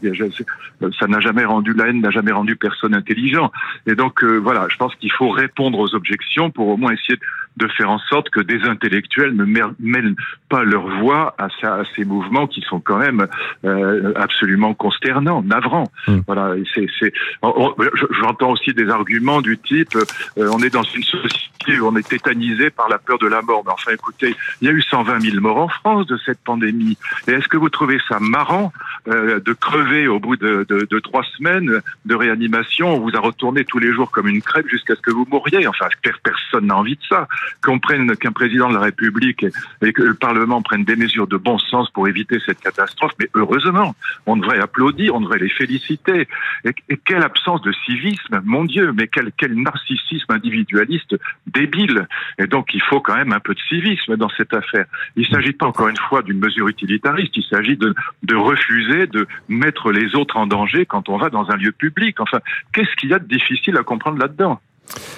ça 1.00 1.08
n'a 1.08 1.20
jamais 1.20 1.46
rendu 1.46 1.74
la 1.74 1.88
haine 1.88 2.02
n'a 2.02 2.12
jamais 2.12 2.32
rendu 2.32 2.56
personne 2.56 2.94
intelligent. 2.94 3.52
Et 3.88 3.96
donc 3.96 4.24
voilà, 4.24 4.68
je 4.70 4.78
pense 4.78 4.96
qu'il 4.96 5.12
faut 5.12 5.30
répondre 5.30 5.80
aux 5.80 5.96
objections 5.96 6.52
pour 6.52 6.68
au 6.70 6.78
moins 6.78 6.92
essayer 6.92 7.20
de 7.58 7.68
faire 7.68 7.90
en 7.90 8.00
sorte 8.00 8.30
que 8.30 8.42
des 8.42 8.64
intellectuels 8.64 9.36
ne 9.36 9.46
mêlent 9.46 10.16
pas 10.50 10.64
leur 10.64 10.88
voix 11.00 11.36
à, 11.38 11.48
à 11.64 11.84
ces 11.96 12.06
mouvements 12.06 12.48
qui 12.48 12.62
sont 12.62 12.80
quand 12.80 12.98
même 12.98 13.28
euh, 13.64 14.14
absolument 14.16 14.74
consternants, 14.74 15.42
navrants. 15.42 15.90
Hmm. 16.08 16.20
Voilà, 16.28 16.56
c'est, 16.74 16.88
c'est, 17.00 17.14
j'entends 17.42 18.52
aussi 18.52 18.74
des 18.74 18.90
arguments 18.90 19.42
du 19.42 19.58
type 19.58 19.96
euh, 20.38 20.50
on 20.52 20.60
est 20.60 20.70
dans 20.70 20.84
une 20.84 21.04
société 21.04 21.80
où 21.80 21.88
on 21.88 21.96
est 21.96 22.08
tétanisé 22.08 22.70
par 22.70 22.90
la 22.90 22.98
peur 22.98 23.18
de 23.18 23.28
la 23.28 23.42
mort. 23.42 23.64
Mais 23.66 23.72
enfin, 23.72 23.92
écoutez, 23.92 24.36
il 24.62 24.68
y 24.68 24.72
a 24.72 24.74
eu 24.74 24.82
120 24.82 25.20
000 25.20 25.42
morts 25.42 25.58
en 25.58 25.68
France 25.68 26.08
de 26.08 26.18
cette 26.26 26.40
pandémie. 26.40 26.98
Et 27.28 27.32
est-ce 27.32 27.48
que 27.48 27.58
vous 27.58 27.70
trouvez 27.70 28.00
ça 28.08 28.20
marrant 28.20 28.72
euh, 29.08 29.40
de 29.40 29.54
crever 29.54 30.08
au 30.08 30.20
bout 30.20 30.36
de, 30.36 30.66
de, 30.68 30.88
de, 30.90 31.00
trois 31.00 31.24
semaines 31.38 31.82
de 32.06 32.16
réanimation? 32.16 32.96
On 32.96 33.00
vous 33.00 33.16
a 33.16 33.20
retourné 33.20 33.66
tous 33.66 33.80
les 33.80 33.92
jours 33.92 34.12
comme 34.12 34.28
une 34.28 34.42
crêpe 34.42 34.68
jusqu'à 34.68 34.96
ce 34.96 35.02
que 35.02 35.12
vous 35.12 35.28
mouriez. 35.30 35.68
Enfin, 35.68 35.88
personne 36.24 36.68
n'a 36.68 36.78
envie 36.78 36.96
de 36.96 37.04
ça. 37.08 37.28
Qu'on 37.62 37.80
prenne 37.80 38.16
qu'un 38.16 38.32
président 38.32 38.70
de 38.70 38.76
la 38.76 38.82
République 38.82 39.46
et, 39.82 39.94
que 39.94 40.02
le 40.02 40.14
Parlement 40.14 40.62
prenne 40.62 40.84
des 40.84 40.96
mesures 40.96 41.28
de 41.28 41.38
bon 41.38 41.58
sens 41.58 41.90
pour 41.92 42.08
éviter 42.08 42.40
cette 42.46 42.60
catastrophe. 42.60 43.14
Mais 43.20 43.30
heureusement, 43.34 43.96
on 44.26 44.38
devrait 44.38 44.60
applaudir, 44.60 45.16
on 45.16 45.22
devrait 45.22 45.40
les 45.40 45.50
féliciter. 45.50 46.28
Et, 46.64 46.98
quelle 47.06 47.24
absence 47.24 47.62
de 47.62 47.72
civisme, 47.86 48.42
mon 48.44 48.66
Dieu, 48.66 48.92
mais 48.94 49.08
quel, 49.08 49.32
quel 49.38 49.54
narcissisme 49.56 50.32
individualiste 50.32 51.16
débile. 51.48 52.08
Et 52.40 52.48
donc, 52.48 52.74
il 52.74 52.82
faut 52.82 53.00
quand 53.00 53.16
même 53.16 53.34
un 53.34 53.40
peu 53.40 53.54
de 53.54 53.60
civisme 53.70 54.18
dans 54.18 54.30
cette 54.30 54.54
affaire. 54.54 54.86
Il 55.16 55.28
s'agit 55.28 55.54
pas 55.54 55.68
encore 55.68 55.88
une 55.88 55.98
fois 55.98 56.22
d'une 56.22 56.40
mesure 56.40 56.68
utilitariste, 56.68 57.36
il 57.38 57.44
s'agit 57.44 57.78
de, 57.78 57.94
de 58.24 58.36
refuser 58.36 59.08
de 59.08 59.28
mettre 59.50 59.92
les 59.92 60.16
autres 60.16 60.38
en 60.38 60.48
danger 60.48 60.86
quand 60.86 61.10
on 61.10 61.18
va 61.18 61.30
dans 61.30 61.50
un 61.50 61.58
lieu 61.58 61.72
public. 61.72 62.20
Enfin, 62.20 62.40
qu'est-ce 62.74 62.96
qu'il 62.96 63.10
y 63.10 63.14
a 63.14 63.20
de 63.20 63.28
difficile 63.28 63.78
à 63.78 63.84
comprendre 63.84 64.18
là-dedans? 64.20 64.60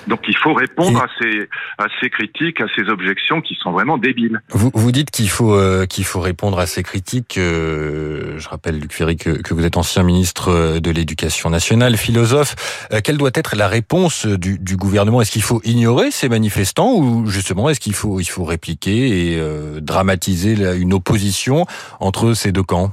Donc 0.08 0.22
il 0.28 0.38
faut 0.38 0.54
répondre 0.54 1.02
à 1.02 1.08
ces 1.20 1.50
à 1.78 1.86
ces 2.00 2.10
critiques, 2.10 2.62
à 2.62 2.66
ces 2.76 2.90
objections 2.90 3.42
qui 3.42 3.56
sont 3.56 3.72
vraiment 3.72 3.98
débiles. 3.98 4.42
Vous, 4.50 4.72
vous 4.74 4.92
dites 4.92 5.12
qu'il 5.12 5.30
faut 5.30 5.54
euh, 5.54 5.86
qu'il 5.86 6.06
faut 6.06 6.20
répondre 6.20 6.60
à 6.60 6.66
ces 6.66 6.84
critiques. 6.84 7.38
Euh, 7.38 8.38
je 8.38 8.50
rappelle 8.50 8.80
Luc 8.80 8.94
Ferry 8.94 9.18
que, 9.18 9.42
que, 9.42 9.54
vous 9.54 9.66
êtes 9.66 9.78
ancien 9.78 10.04
ministre 10.04 10.80
de 10.80 10.92
l'Éducation 10.92 11.50
nationale, 11.50 11.98
philosophe. 11.98 12.56
Euh, 12.94 13.02
quelle 13.04 13.18
doit 13.18 13.32
être 13.34 13.56
la 13.56 13.68
réponse 13.68 14.26
du, 14.26 14.58
du 14.60 14.78
gouvernement? 14.78 15.22
Est-ce 15.22 15.32
qu'il 15.32 15.42
faut 15.42 15.62
ignorer 15.64 16.12
ces 16.12 16.30
manifestants 16.30 16.94
ou 16.94 17.28
justement 17.28 17.70
est-ce 17.70 17.80
qu'il 17.80 17.96
faut 17.96 18.20
il 18.20 18.26
faut 18.26 18.44
répliquer 18.44 19.34
et 19.34 19.40
euh, 19.40 19.80
dramatiser 19.82 20.56
une 20.78 20.94
opposition 20.94 21.66
entre 22.00 22.34
ces 22.34 22.52
deux 22.52 22.64
camps? 22.64 22.92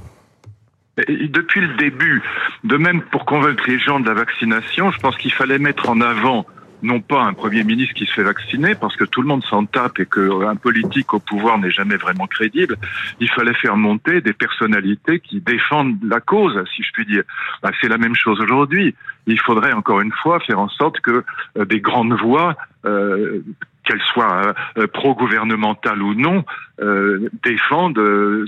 Depuis 0.97 1.59
le 1.59 1.75
début, 1.75 2.23
de 2.63 2.77
même 2.77 3.01
pour 3.01 3.25
convaincre 3.25 3.63
les 3.67 3.79
gens 3.79 3.99
de 3.99 4.07
la 4.07 4.13
vaccination, 4.13 4.91
je 4.91 4.99
pense 4.99 5.17
qu'il 5.17 5.33
fallait 5.33 5.59
mettre 5.59 5.89
en 5.89 5.99
avant 5.99 6.45
non 6.85 7.01
pas 7.01 7.23
un 7.23 7.33
Premier 7.33 7.63
ministre 7.63 7.93
qui 7.95 8.05
se 8.05 8.13
fait 8.13 8.23
vacciner, 8.23 8.75
parce 8.75 8.95
que 8.95 9.03
tout 9.03 9.21
le 9.21 9.27
monde 9.27 9.43
s'en 9.43 9.65
tape 9.65 9.99
et 9.99 10.05
qu'un 10.05 10.55
politique 10.55 11.13
au 11.13 11.19
pouvoir 11.19 11.57
n'est 11.57 11.71
jamais 11.71 11.97
vraiment 11.97 12.27
crédible, 12.27 12.77
il 13.19 13.29
fallait 13.29 13.53
faire 13.55 13.75
monter 13.75 14.21
des 14.21 14.33
personnalités 14.33 15.19
qui 15.19 15.41
défendent 15.41 15.97
la 16.03 16.19
cause, 16.19 16.63
si 16.75 16.83
je 16.83 16.91
puis 16.93 17.05
dire. 17.05 17.23
Bah, 17.61 17.71
c'est 17.81 17.89
la 17.89 17.97
même 17.97 18.15
chose 18.15 18.39
aujourd'hui. 18.39 18.95
Il 19.27 19.39
faudrait 19.39 19.73
encore 19.73 20.01
une 20.01 20.11
fois 20.11 20.39
faire 20.39 20.59
en 20.59 20.69
sorte 20.69 20.99
que 21.01 21.23
euh, 21.57 21.65
des 21.65 21.81
grandes 21.81 22.13
voix 22.13 22.55
euh, 22.85 23.41
qu'elles 23.85 24.01
soient 24.13 24.53
euh, 24.77 24.87
pro-gouvernementales 24.87 26.01
ou 26.01 26.13
non, 26.13 26.43
euh, 26.81 27.29
défendent 27.43 27.97
euh, 27.97 28.45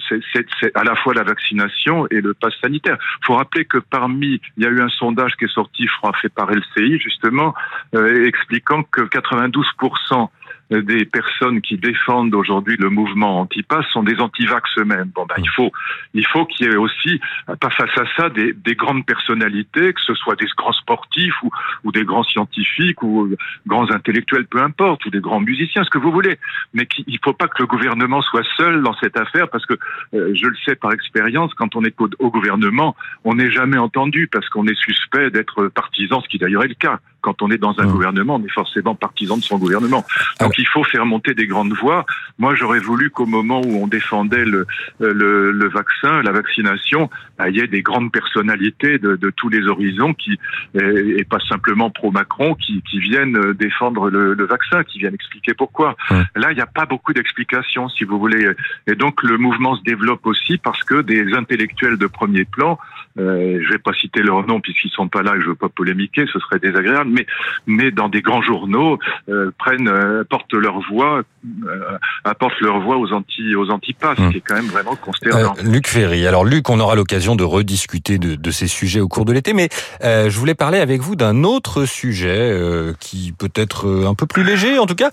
à 0.75 0.83
la 0.83 0.95
fois 0.95 1.13
la 1.13 1.23
vaccination 1.23 2.07
et 2.11 2.21
le 2.21 2.33
pass 2.33 2.53
sanitaire. 2.61 2.97
Il 3.21 3.25
faut 3.25 3.35
rappeler 3.35 3.65
que 3.65 3.77
parmi, 3.77 4.41
il 4.57 4.63
y 4.63 4.65
a 4.65 4.69
eu 4.69 4.81
un 4.81 4.89
sondage 4.89 5.35
qui 5.37 5.45
est 5.45 5.53
sorti, 5.53 5.87
je 5.87 5.95
crois, 5.97 6.13
fait 6.21 6.29
par 6.29 6.49
LCI, 6.51 6.99
justement, 6.99 7.53
expliquant 7.93 8.83
que 8.83 9.01
92% 9.01 10.29
des 10.69 11.05
personnes 11.05 11.61
qui 11.61 11.77
défendent 11.77 12.35
aujourd'hui 12.35 12.75
le 12.77 12.89
mouvement 12.89 13.39
anti-pass 13.41 13.85
sont 13.93 14.03
des 14.03 14.19
anti-vax 14.19 14.69
eux-mêmes. 14.77 15.11
Bon, 15.15 15.25
ben, 15.25 15.35
il 15.37 15.49
faut, 15.49 15.71
il 16.13 16.25
faut 16.27 16.45
qu'il 16.45 16.67
y 16.67 16.69
ait 16.69 16.75
aussi, 16.75 17.21
pas 17.59 17.69
face 17.69 17.97
à 17.97 18.03
ça, 18.17 18.29
des, 18.29 18.53
des, 18.53 18.75
grandes 18.75 19.05
personnalités, 19.05 19.93
que 19.93 20.01
ce 20.01 20.13
soit 20.13 20.35
des 20.35 20.47
grands 20.57 20.73
sportifs 20.73 21.41
ou, 21.43 21.51
ou 21.83 21.91
des 21.91 22.03
grands 22.03 22.23
scientifiques 22.23 23.01
ou 23.01 23.29
grands 23.65 23.89
intellectuels, 23.91 24.45
peu 24.45 24.61
importe, 24.61 25.05
ou 25.05 25.09
des 25.09 25.21
grands 25.21 25.39
musiciens, 25.39 25.83
ce 25.83 25.89
que 25.89 25.97
vous 25.97 26.11
voulez. 26.11 26.37
Mais 26.73 26.85
qu'il 26.85 27.05
il 27.07 27.19
faut 27.23 27.33
pas 27.33 27.47
que 27.47 27.61
le 27.61 27.67
gouvernement 27.67 28.21
soit 28.21 28.45
seul 28.57 28.83
dans 28.83 28.93
cette 28.95 29.17
affaire, 29.17 29.49
parce 29.49 29.65
que 29.65 29.73
euh, 30.13 30.33
je 30.35 30.47
le 30.47 30.55
sais 30.65 30.75
par 30.75 30.91
expérience, 30.91 31.53
quand 31.53 31.75
on 31.75 31.83
est 31.83 31.99
au, 31.99 32.09
au 32.19 32.29
gouvernement, 32.29 32.95
on 33.23 33.35
n'est 33.35 33.51
jamais 33.51 33.77
entendu 33.77 34.27
parce 34.31 34.47
qu'on 34.49 34.67
est 34.67 34.79
suspect 34.79 35.31
d'être 35.31 35.67
partisan, 35.69 36.21
ce 36.21 36.27
qui 36.27 36.37
d'ailleurs 36.37 36.63
est 36.63 36.69
le 36.69 36.75
cas 36.75 36.99
quand 37.27 37.41
on 37.41 37.51
est 37.51 37.57
dans 37.57 37.77
un 37.79 37.85
mmh. 37.85 37.91
gouvernement, 37.91 38.35
on 38.35 38.45
est 38.45 38.51
forcément 38.51 38.95
partisan 38.95 39.35
de 39.35 39.43
son 39.43 39.57
gouvernement. 39.57 40.05
Donc 40.39 40.56
il 40.57 40.67
faut 40.67 40.83
faire 40.83 41.05
monter 41.05 41.33
des 41.33 41.47
grandes 41.47 41.73
voix. 41.73 42.05
Moi, 42.37 42.55
j'aurais 42.55 42.79
voulu 42.79 43.09
qu'au 43.09 43.25
moment 43.25 43.61
où 43.61 43.83
on 43.83 43.87
défendait 43.87 44.45
le, 44.45 44.65
le, 44.99 45.51
le 45.51 45.69
vaccin, 45.69 46.21
la 46.21 46.31
vaccination, 46.31 47.09
bah, 47.37 47.49
il 47.49 47.57
y 47.57 47.59
ait 47.59 47.67
des 47.67 47.81
grandes 47.81 48.11
personnalités 48.11 48.99
de, 48.99 49.15
de 49.15 49.29
tous 49.29 49.49
les 49.49 49.67
horizons 49.67 50.13
qui, 50.13 50.39
et, 50.75 51.23
pas 51.23 51.39
simplement 51.49 51.89
pro-Macron, 51.89 52.55
qui, 52.55 52.81
qui, 52.89 52.99
viennent 52.99 53.53
défendre 53.53 54.09
le, 54.09 54.33
le, 54.33 54.45
vaccin, 54.45 54.83
qui 54.83 54.99
viennent 54.99 55.13
expliquer 55.13 55.53
pourquoi. 55.53 55.95
Là, 56.35 56.51
il 56.51 56.55
n'y 56.55 56.61
a 56.61 56.67
pas 56.67 56.85
beaucoup 56.85 57.13
d'explications, 57.13 57.89
si 57.89 58.03
vous 58.03 58.19
voulez. 58.19 58.49
Et 58.87 58.95
donc 58.95 59.23
le 59.23 59.37
mouvement 59.37 59.75
se 59.75 59.83
développe 59.83 60.25
aussi 60.25 60.57
parce 60.57 60.83
que 60.83 61.01
des 61.01 61.33
intellectuels 61.33 61.97
de 61.97 62.07
premier 62.07 62.45
plan, 62.45 62.77
euh, 63.19 63.59
je 63.63 63.71
vais 63.71 63.79
pas 63.79 63.93
citer 63.93 64.21
leur 64.21 64.45
nom 64.45 64.61
puisqu'ils 64.61 64.91
sont 64.91 65.07
pas 65.07 65.21
là 65.21 65.35
et 65.35 65.41
je 65.41 65.47
veux 65.47 65.55
pas 65.55 65.69
polémiquer, 65.69 66.25
ce 66.31 66.39
serait 66.39 66.59
désagréable, 66.59 67.09
mais, 67.11 67.25
mais 67.65 67.91
dans 67.91 68.09
des 68.09 68.21
grands 68.21 68.41
journaux, 68.41 68.99
euh, 69.29 69.51
prennent, 69.57 69.87
euh, 69.87 70.23
portent 70.23 70.53
leur 70.53 70.79
voix, 70.89 71.23
euh, 71.67 71.97
apportent 72.23 72.59
leur 72.61 72.79
voix 72.79 72.97
aux 72.97 73.11
anti, 73.13 73.55
aux 73.55 73.69
antipasses, 73.69 74.19
mmh. 74.19 74.31
qui 74.31 74.37
est 74.37 74.41
quand 74.41 74.55
même 74.55 74.67
vraiment 74.67 74.95
consternant. 74.95 75.55
Luc 75.63 75.87
Ferry. 75.87 76.27
Alors 76.27 76.45
Luc, 76.45 76.69
on 76.69 76.79
aura 76.79 76.95
l'occasion 76.95 77.35
de 77.35 77.43
rediscuter 77.43 78.17
de, 78.17 78.35
de, 78.35 78.51
ces 78.51 78.67
sujets 78.67 78.99
au 78.99 79.07
cours 79.07 79.25
de 79.25 79.33
l'été, 79.33 79.53
mais 79.53 79.69
je 80.01 80.37
voulais 80.37 80.55
parler 80.55 80.79
avec 80.79 81.01
vous 81.01 81.15
d'un 81.15 81.43
autre 81.43 81.85
sujet 81.85 82.57
qui 82.99 83.33
peut 83.37 83.51
être 83.55 84.05
un 84.05 84.13
peu 84.13 84.25
plus 84.25 84.43
léger, 84.43 84.79
en 84.79 84.85
tout 84.85 84.95
cas, 84.95 85.09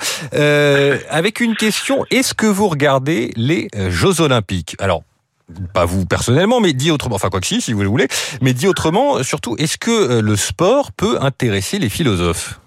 avec 1.10 1.40
une 1.40 1.54
question. 1.54 2.04
Est-ce 2.10 2.34
que 2.34 2.46
vous 2.46 2.68
regardez 2.68 3.32
les 3.36 3.68
Jeux 3.90 4.20
Olympiques? 4.20 4.76
Alors 4.78 5.02
pas 5.72 5.84
vous 5.84 6.06
personnellement, 6.06 6.60
mais 6.60 6.72
dit 6.72 6.90
autrement, 6.90 7.16
enfin 7.16 7.28
quoi 7.28 7.40
que 7.40 7.46
si, 7.46 7.60
si 7.60 7.72
vous 7.72 7.82
le 7.82 7.88
voulez, 7.88 8.08
mais 8.40 8.52
dit 8.52 8.66
autrement, 8.66 9.22
surtout, 9.22 9.56
est-ce 9.58 9.78
que 9.78 9.90
euh, 9.90 10.22
le 10.22 10.36
sport 10.36 10.92
peut 10.92 11.18
intéresser 11.20 11.78
les 11.78 11.88
philosophes? 11.88 12.60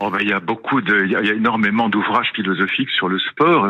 Oh 0.00 0.10
ben, 0.10 0.18
il 0.20 0.28
y 0.28 0.32
a 0.32 0.38
beaucoup 0.38 0.80
de, 0.80 1.04
il 1.04 1.10
y 1.10 1.16
a, 1.16 1.34
énormément 1.34 1.88
d'ouvrages 1.88 2.30
philosophiques 2.32 2.90
sur 2.90 3.08
le 3.08 3.18
sport. 3.18 3.66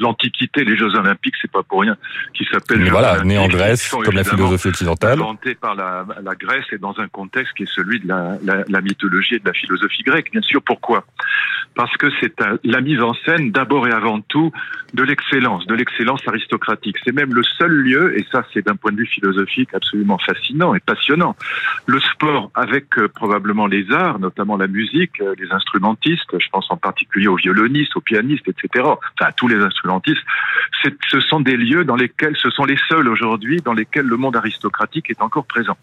L'Antiquité, 0.00 0.64
les 0.64 0.76
Jeux 0.76 0.92
Olympiques, 0.96 1.34
c'est 1.40 1.50
pas 1.50 1.62
pour 1.62 1.82
rien, 1.82 1.96
qui 2.34 2.44
s'appelle. 2.50 2.88
Voilà, 2.90 3.22
né 3.22 3.38
en 3.38 3.46
Grèce, 3.46 3.88
comme 3.90 4.14
la 4.14 4.24
philosophie 4.24 4.68
occidentale. 4.68 5.20
Inventé 5.20 5.54
par 5.54 5.76
la, 5.76 6.04
la, 6.20 6.34
Grèce 6.34 6.64
et 6.72 6.78
dans 6.78 6.98
un 6.98 7.06
contexte 7.06 7.54
qui 7.56 7.62
est 7.62 7.72
celui 7.72 8.00
de 8.00 8.08
la, 8.08 8.38
la, 8.42 8.64
la 8.68 8.80
mythologie 8.80 9.36
et 9.36 9.38
de 9.38 9.46
la 9.46 9.52
philosophie 9.52 10.02
grecque. 10.02 10.32
Bien 10.32 10.42
sûr, 10.42 10.60
pourquoi? 10.62 11.04
Parce 11.76 11.96
que 11.98 12.08
c'est 12.20 12.34
la 12.64 12.80
mise 12.80 13.00
en 13.00 13.14
scène 13.24 13.52
d'abord 13.52 13.86
et 13.86 13.92
avant 13.92 14.20
tout 14.22 14.50
de 14.94 15.02
l'excellence, 15.02 15.66
de 15.66 15.74
l'excellence 15.74 16.26
aristocratique. 16.26 16.96
C'est 17.04 17.12
même 17.12 17.34
le 17.34 17.42
seul 17.42 17.70
lieu, 17.70 18.18
et 18.18 18.24
ça, 18.32 18.44
c'est 18.52 18.64
d'un 18.64 18.76
point 18.76 18.92
de 18.92 18.96
vue 18.96 19.06
philosophique 19.06 19.68
absolument 19.74 20.18
fascinant 20.18 20.74
et 20.74 20.80
passionnant. 20.80 21.36
Le 21.86 22.00
sport, 22.00 22.50
avec 22.54 22.98
euh, 22.98 23.08
probablement 23.08 23.66
les 23.66 23.92
arts, 23.92 24.18
notamment 24.18 24.56
la 24.56 24.66
musique. 24.66 25.20
Euh, 25.20 25.34
les 25.38 25.52
instrumentistes, 25.52 26.38
je 26.38 26.48
pense 26.50 26.70
en 26.70 26.76
particulier 26.76 27.28
aux 27.28 27.36
violonistes, 27.36 27.94
aux 27.96 28.00
pianistes, 28.00 28.48
etc., 28.48 28.84
enfin 28.84 29.28
à 29.28 29.32
tous 29.32 29.48
les 29.48 29.56
instrumentistes, 29.56 30.22
ce 31.08 31.20
sont 31.20 31.40
des 31.40 31.56
lieux 31.56 31.84
dans 31.84 31.96
lesquels, 31.96 32.36
ce 32.36 32.50
sont 32.50 32.64
les 32.64 32.78
seuls 32.88 33.08
aujourd'hui 33.08 33.60
dans 33.64 33.72
lesquels 33.72 34.06
le 34.06 34.16
monde 34.16 34.36
aristocratique 34.36 35.10
est 35.10 35.20
encore 35.20 35.44
présent. 35.44 35.76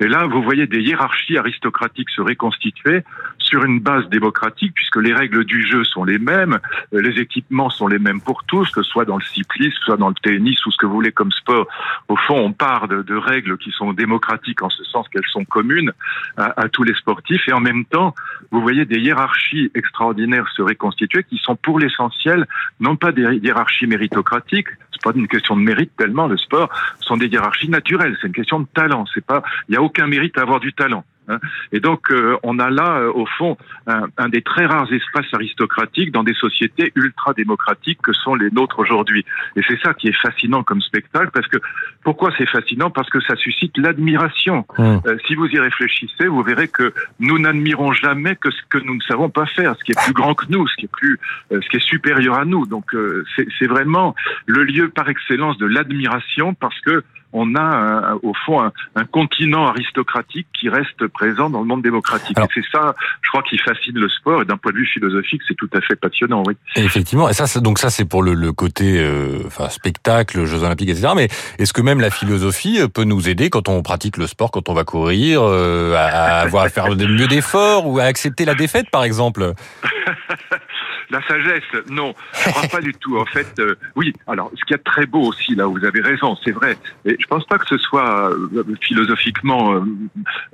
Et 0.00 0.08
là, 0.08 0.26
vous 0.26 0.42
voyez 0.42 0.66
des 0.66 0.80
hiérarchies 0.80 1.36
aristocratiques 1.36 2.10
se 2.10 2.20
reconstituer 2.20 3.02
sur 3.38 3.64
une 3.64 3.80
base 3.80 4.08
démocratique, 4.08 4.72
puisque 4.74 4.96
les 4.96 5.12
règles 5.12 5.25
du 5.28 5.66
jeu 5.66 5.84
sont 5.84 6.04
les 6.04 6.18
mêmes, 6.18 6.58
les 6.92 7.20
équipements 7.20 7.70
sont 7.70 7.88
les 7.88 7.98
mêmes 7.98 8.20
pour 8.20 8.44
tous, 8.44 8.70
que 8.70 8.82
ce 8.82 8.90
soit 8.90 9.04
dans 9.04 9.16
le 9.16 9.24
cyclisme, 9.24 9.78
soit 9.84 9.96
dans 9.96 10.08
le 10.08 10.14
tennis 10.14 10.64
ou 10.66 10.70
ce 10.70 10.76
que 10.76 10.86
vous 10.86 10.94
voulez 10.94 11.12
comme 11.12 11.32
sport. 11.32 11.66
Au 12.08 12.16
fond, 12.16 12.38
on 12.38 12.52
part 12.52 12.88
de, 12.88 13.16
règles 13.16 13.56
qui 13.58 13.70
sont 13.70 13.92
démocratiques 13.92 14.62
en 14.62 14.70
ce 14.70 14.84
sens 14.84 15.08
qu'elles 15.08 15.26
sont 15.30 15.44
communes 15.44 15.92
à, 16.36 16.68
tous 16.68 16.82
les 16.82 16.94
sportifs, 16.94 17.48
et 17.48 17.52
en 17.52 17.60
même 17.60 17.84
temps, 17.86 18.14
vous 18.50 18.60
voyez 18.60 18.84
des 18.84 18.98
hiérarchies 18.98 19.70
extraordinaires 19.74 20.48
se 20.54 20.62
reconstituer 20.62 21.24
qui 21.24 21.38
sont 21.38 21.56
pour 21.56 21.78
l'essentiel 21.78 22.46
non 22.80 22.96
pas 22.96 23.12
des 23.12 23.22
hiérarchies 23.42 23.86
méritocratiques, 23.86 24.68
c'est 24.92 25.02
pas 25.02 25.12
une 25.14 25.28
question 25.28 25.56
de 25.56 25.62
mérite 25.62 25.92
tellement 25.96 26.26
le 26.26 26.36
sport, 26.36 26.68
sont 27.00 27.16
des 27.16 27.26
hiérarchies 27.26 27.70
naturelles, 27.70 28.16
c'est 28.20 28.26
une 28.28 28.32
question 28.34 28.60
de 28.60 28.66
talent, 28.74 29.04
pas 29.26 29.42
il 29.68 29.74
y 29.74 29.78
a 29.78 29.82
aucun 29.82 30.06
mérite 30.06 30.36
à 30.38 30.42
avoir 30.42 30.60
du 30.60 30.72
talent. 30.72 31.04
Hein. 31.28 31.38
Et 31.72 31.80
donc, 31.80 32.10
euh, 32.10 32.36
on 32.42 32.58
a 32.58 32.70
là, 32.70 32.98
euh, 32.98 33.12
au 33.12 33.26
fond, 33.26 33.56
un, 33.86 34.06
un, 34.16 34.28
des 34.28 34.42
très 34.42 34.66
rares 34.66 34.92
espaces 34.92 35.32
aristocratiques 35.32 36.12
dans 36.12 36.24
des 36.24 36.34
sociétés 36.34 36.92
ultra-démocratiques 36.94 38.00
que 38.02 38.12
sont 38.12 38.34
les 38.34 38.50
nôtres 38.50 38.78
aujourd'hui. 38.78 39.24
Et 39.56 39.62
c'est 39.66 39.78
ça 39.80 39.94
qui 39.94 40.08
est 40.08 40.16
fascinant 40.20 40.62
comme 40.62 40.80
spectacle, 40.80 41.30
parce 41.32 41.48
que 41.48 41.58
pourquoi 42.04 42.30
c'est 42.38 42.48
fascinant? 42.48 42.90
Parce 42.90 43.10
que 43.10 43.20
ça 43.20 43.36
suscite 43.36 43.76
l'admiration. 43.78 44.64
Mmh. 44.78 44.96
Euh, 45.06 45.16
si 45.26 45.34
vous 45.34 45.46
y 45.46 45.58
réfléchissez, 45.58 46.26
vous 46.26 46.42
verrez 46.42 46.68
que 46.68 46.92
nous 47.18 47.38
n'admirons 47.38 47.92
jamais 47.92 48.36
que 48.36 48.50
ce 48.50 48.60
que 48.68 48.78
nous 48.78 48.94
ne 48.94 49.02
savons 49.02 49.28
pas 49.28 49.46
faire, 49.46 49.76
ce 49.76 49.84
qui 49.84 49.92
est 49.92 50.04
plus 50.04 50.12
grand 50.12 50.34
que 50.34 50.46
nous, 50.48 50.66
ce 50.68 50.76
qui 50.76 50.84
est 50.86 50.92
plus, 50.92 51.18
ce 51.50 51.68
qui 51.68 51.76
est 51.76 51.86
supérieur 51.86 52.34
à 52.34 52.44
nous. 52.44 52.66
Donc, 52.66 52.94
c'est 53.36 53.66
vraiment 53.66 54.14
le 54.46 54.64
lieu 54.64 54.88
par 54.88 55.08
excellence 55.08 55.58
de 55.58 55.66
l'admiration, 55.66 56.54
parce 56.54 56.78
que 56.80 57.02
on 57.38 57.54
a 57.54 58.14
au 58.22 58.32
fond 58.46 58.62
un, 58.62 59.04
continent 59.04 59.66
aristocratique 59.66 60.46
qui 60.58 60.68
reste 60.68 61.06
présent 61.08 61.50
dans 61.50 61.60
le 61.60 61.66
monde 61.66 61.82
démocratique. 61.82 62.36
et 62.38 62.42
c'est 62.54 62.64
ça, 62.72 62.94
je 63.20 63.28
crois, 63.28 63.42
qui 63.42 63.58
fascine 63.58 63.98
le 63.98 64.08
sport. 64.08 64.42
Et 64.42 64.44
d'un 64.44 64.56
point 64.56 64.72
de 64.72 64.78
vue 64.78 64.86
philosophique, 64.86 65.42
c'est 65.46 65.54
tout 65.54 65.68
à 65.74 65.80
fait 65.82 65.96
passionnant, 65.96 66.42
oui. 66.46 66.54
effectivement. 66.76 67.28
Et 67.28 67.34
ça, 67.34 67.60
donc 67.60 67.78
ça, 67.78 67.90
c'est 67.90 68.06
pour 68.06 68.22
le, 68.22 68.32
le 68.32 68.52
côté, 68.52 68.98
euh, 68.98 69.42
enfin, 69.46 69.68
spectacle, 69.68 70.44
Jeux 70.46 70.62
Olympiques, 70.62 70.88
etc. 70.88 71.08
Mais 71.14 71.28
est-ce 71.58 71.72
que 71.72 71.82
même 71.82 72.00
la 72.00 72.10
philosophie 72.10 72.80
peut 72.92 73.04
nous 73.04 73.28
aider 73.28 73.50
quand 73.50 73.68
on 73.68 73.82
pratique 73.82 74.16
le 74.16 74.26
sport, 74.26 74.50
quand 74.50 74.68
on 74.68 74.74
va 74.74 74.84
courir, 74.84 75.42
euh, 75.42 75.94
à, 75.94 76.40
avoir 76.40 76.64
à 76.64 76.68
faire 76.70 76.88
mieux 76.88 77.28
d'efforts 77.28 77.86
ou 77.86 77.98
à 77.98 78.04
accepter 78.04 78.46
la 78.46 78.54
défaite, 78.54 78.90
par 78.90 79.04
exemple? 79.04 79.52
La 81.10 81.22
sagesse, 81.26 81.62
non, 81.88 82.14
je 82.32 82.50
crois 82.50 82.68
pas 82.68 82.80
du 82.80 82.92
tout. 82.92 83.16
En 83.18 83.26
fait, 83.26 83.58
euh, 83.60 83.76
oui. 83.94 84.12
Alors, 84.26 84.50
ce 84.56 84.64
qui 84.64 84.74
est 84.74 84.78
très 84.78 85.06
beau 85.06 85.22
aussi, 85.22 85.54
là, 85.54 85.66
vous 85.66 85.84
avez 85.84 86.00
raison, 86.00 86.36
c'est 86.44 86.50
vrai. 86.50 86.76
Et 87.04 87.16
je 87.18 87.26
pense 87.26 87.44
pas 87.44 87.58
que 87.58 87.66
ce 87.66 87.78
soit 87.78 88.30
euh, 88.30 88.64
philosophiquement 88.80 89.84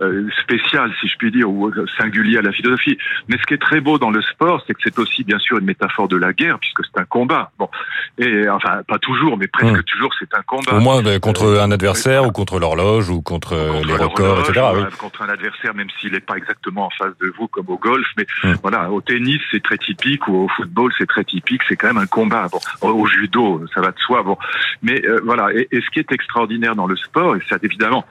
euh, 0.00 0.28
spécial, 0.42 0.92
si 1.00 1.08
je 1.08 1.16
puis 1.16 1.30
dire, 1.30 1.48
ou 1.48 1.72
singulier 1.96 2.38
à 2.38 2.42
la 2.42 2.52
philosophie. 2.52 2.98
Mais 3.28 3.38
ce 3.38 3.46
qui 3.46 3.54
est 3.54 3.62
très 3.62 3.80
beau 3.80 3.98
dans 3.98 4.10
le 4.10 4.20
sport, 4.20 4.62
c'est 4.66 4.74
que 4.74 4.80
c'est 4.84 4.98
aussi, 4.98 5.24
bien 5.24 5.38
sûr, 5.38 5.58
une 5.58 5.64
métaphore 5.64 6.08
de 6.08 6.16
la 6.16 6.32
guerre, 6.34 6.58
puisque 6.58 6.84
c'est 6.84 7.00
un 7.00 7.06
combat. 7.06 7.50
Bon, 7.58 7.68
et 8.18 8.48
enfin, 8.48 8.82
pas 8.86 8.98
toujours, 8.98 9.38
mais 9.38 9.46
presque 9.46 9.78
hmm. 9.78 9.82
toujours, 9.84 10.14
c'est 10.18 10.34
un 10.34 10.42
combat. 10.42 10.74
Au 10.74 10.80
moins 10.80 11.02
contre 11.18 11.60
un 11.60 11.70
adversaire, 11.70 12.26
ou 12.26 12.30
contre 12.30 12.58
l'horloge, 12.58 13.08
ou 13.08 13.22
contre, 13.22 13.54
les 13.86 13.94
records, 13.94 14.40
etc. 14.40 14.66
Oui. 14.74 14.82
Contre 14.98 15.22
un 15.22 15.28
adversaire, 15.30 15.74
même 15.74 15.88
s'il 15.98 16.12
n'est 16.12 16.20
pas 16.20 16.36
exactement 16.36 16.86
en 16.86 16.90
face 16.90 17.16
de 17.20 17.32
vous, 17.38 17.48
comme 17.48 17.68
au 17.68 17.78
golf. 17.78 18.06
Mais 18.18 18.26
hmm. 18.44 18.54
voilà, 18.62 18.90
au 18.90 19.00
tennis, 19.00 19.40
c'est 19.50 19.62
très 19.62 19.78
typique, 19.78 20.28
ou 20.28 20.41
au 20.42 20.48
football, 20.48 20.92
c'est 20.98 21.06
très 21.06 21.24
typique, 21.24 21.62
c'est 21.68 21.76
quand 21.76 21.88
même 21.88 21.98
un 21.98 22.06
combat. 22.06 22.48
Bon, 22.50 22.88
au 22.88 23.06
judo, 23.06 23.64
ça 23.74 23.80
va 23.80 23.92
de 23.92 23.98
soi. 23.98 24.22
Bon, 24.22 24.36
mais 24.82 25.04
euh, 25.06 25.20
voilà. 25.24 25.52
Et, 25.54 25.68
ce 25.72 25.90
qui 25.90 25.98
est 25.98 26.12
extraordinaire 26.12 26.76
dans 26.76 26.86
le 26.86 26.96
sport, 26.96 27.36
et 27.36 27.40
ça 27.48 27.56
évidemment, 27.62 28.04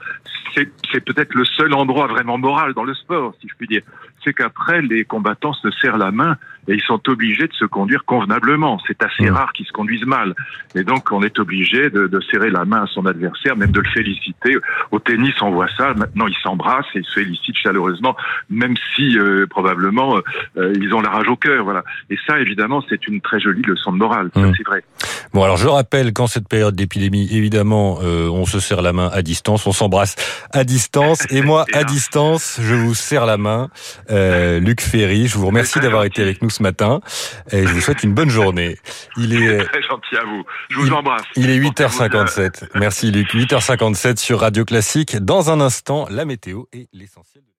c'est 0.54 1.04
peut-être 1.04 1.34
le 1.34 1.44
seul 1.44 1.72
endroit 1.74 2.06
vraiment 2.06 2.38
moral 2.38 2.74
dans 2.74 2.84
le 2.84 2.94
sport, 2.94 3.34
si 3.40 3.48
je 3.48 3.54
puis 3.56 3.66
dire, 3.66 3.82
c'est 4.24 4.32
qu'après 4.32 4.82
les 4.82 5.04
combattants 5.04 5.52
se 5.54 5.70
serrent 5.70 5.98
la 5.98 6.10
main 6.10 6.36
et 6.68 6.74
ils 6.74 6.82
sont 6.82 7.00
obligés 7.08 7.48
de 7.48 7.52
se 7.54 7.64
conduire 7.64 8.04
convenablement. 8.04 8.78
C'est 8.86 9.02
assez 9.02 9.28
mmh. 9.28 9.34
rare 9.34 9.52
qu'ils 9.52 9.66
se 9.66 9.72
conduisent 9.72 10.06
mal. 10.06 10.34
Et 10.74 10.84
donc, 10.84 11.10
on 11.10 11.22
est 11.22 11.38
obligé 11.38 11.90
de, 11.90 12.06
de, 12.06 12.20
serrer 12.30 12.50
la 12.50 12.64
main 12.64 12.84
à 12.84 12.86
son 12.86 13.04
adversaire, 13.06 13.56
même 13.56 13.72
de 13.72 13.80
le 13.80 13.90
féliciter. 13.90 14.56
Au 14.90 15.00
tennis, 15.00 15.34
on 15.42 15.50
voit 15.50 15.68
ça. 15.76 15.92
Maintenant, 15.94 16.26
ils 16.28 16.36
s'embrassent 16.42 16.86
et 16.94 17.00
ils 17.00 17.04
se 17.04 17.14
félicitent 17.14 17.56
chaleureusement, 17.56 18.16
même 18.48 18.74
si 18.94 19.18
euh, 19.18 19.46
probablement 19.46 20.16
euh, 20.56 20.72
ils 20.80 20.94
ont 20.94 21.00
la 21.00 21.10
rage 21.10 21.28
au 21.28 21.36
cœur. 21.36 21.64
Voilà. 21.64 21.82
Et 22.10 22.16
ça, 22.26 22.38
évidemment, 22.38 22.82
c'est 22.88 23.06
une 23.08 23.20
très 23.20 23.40
jolie 23.40 23.62
leçon 23.62 23.92
de 23.92 23.98
morale. 23.98 24.30
Mmh. 24.34 24.52
C'est 24.56 24.66
vrai. 24.66 24.84
Bon, 25.34 25.42
alors 25.42 25.56
je 25.56 25.66
rappelle 25.66 26.12
qu'en 26.12 26.26
cette 26.26 26.46
période 26.46 26.76
d'épidémie, 26.76 27.28
évidemment, 27.32 27.98
euh, 28.02 28.28
on 28.28 28.46
se 28.46 28.60
serre 28.60 28.82
la 28.82 28.92
main 28.92 29.10
à 29.12 29.22
distance, 29.22 29.66
on 29.66 29.72
s'embrasse 29.72 30.14
à 30.52 30.62
distance, 30.62 31.26
et 31.30 31.42
moi, 31.42 31.64
à 31.72 31.84
distance, 31.84 32.60
je 32.62 32.74
vous 32.74 32.94
serre 32.94 33.26
la 33.26 33.36
main. 33.36 33.68
Luc 34.60 34.80
Ferry, 34.80 35.26
je 35.26 35.38
vous 35.38 35.46
remercie 35.46 35.80
d'avoir 35.80 36.04
été 36.04 36.22
avec 36.22 36.42
nous 36.42 36.50
ce 36.50 36.62
matin. 36.62 37.00
Et 37.50 37.66
je 37.66 37.72
vous 37.72 37.80
souhaite 37.80 38.02
une 38.02 38.14
bonne 38.14 38.30
journée. 38.30 38.78
Il 39.16 39.34
est 39.34 39.64
très 39.64 39.82
gentil 39.82 40.16
à 40.16 40.24
vous. 40.24 40.44
Je 40.70 40.76
vous 40.76 40.92
embrasse. 40.92 41.24
Il 41.36 41.50
est 41.50 41.58
8h57. 41.58 42.68
Merci 42.74 43.10
Luc. 43.10 43.34
8h57 43.34 44.18
sur 44.18 44.40
Radio 44.40 44.64
Classique. 44.64 45.16
Dans 45.16 45.50
un 45.50 45.60
instant, 45.60 46.06
la 46.10 46.24
météo 46.24 46.64
et 46.72 46.88
l'essentiel. 46.92 47.42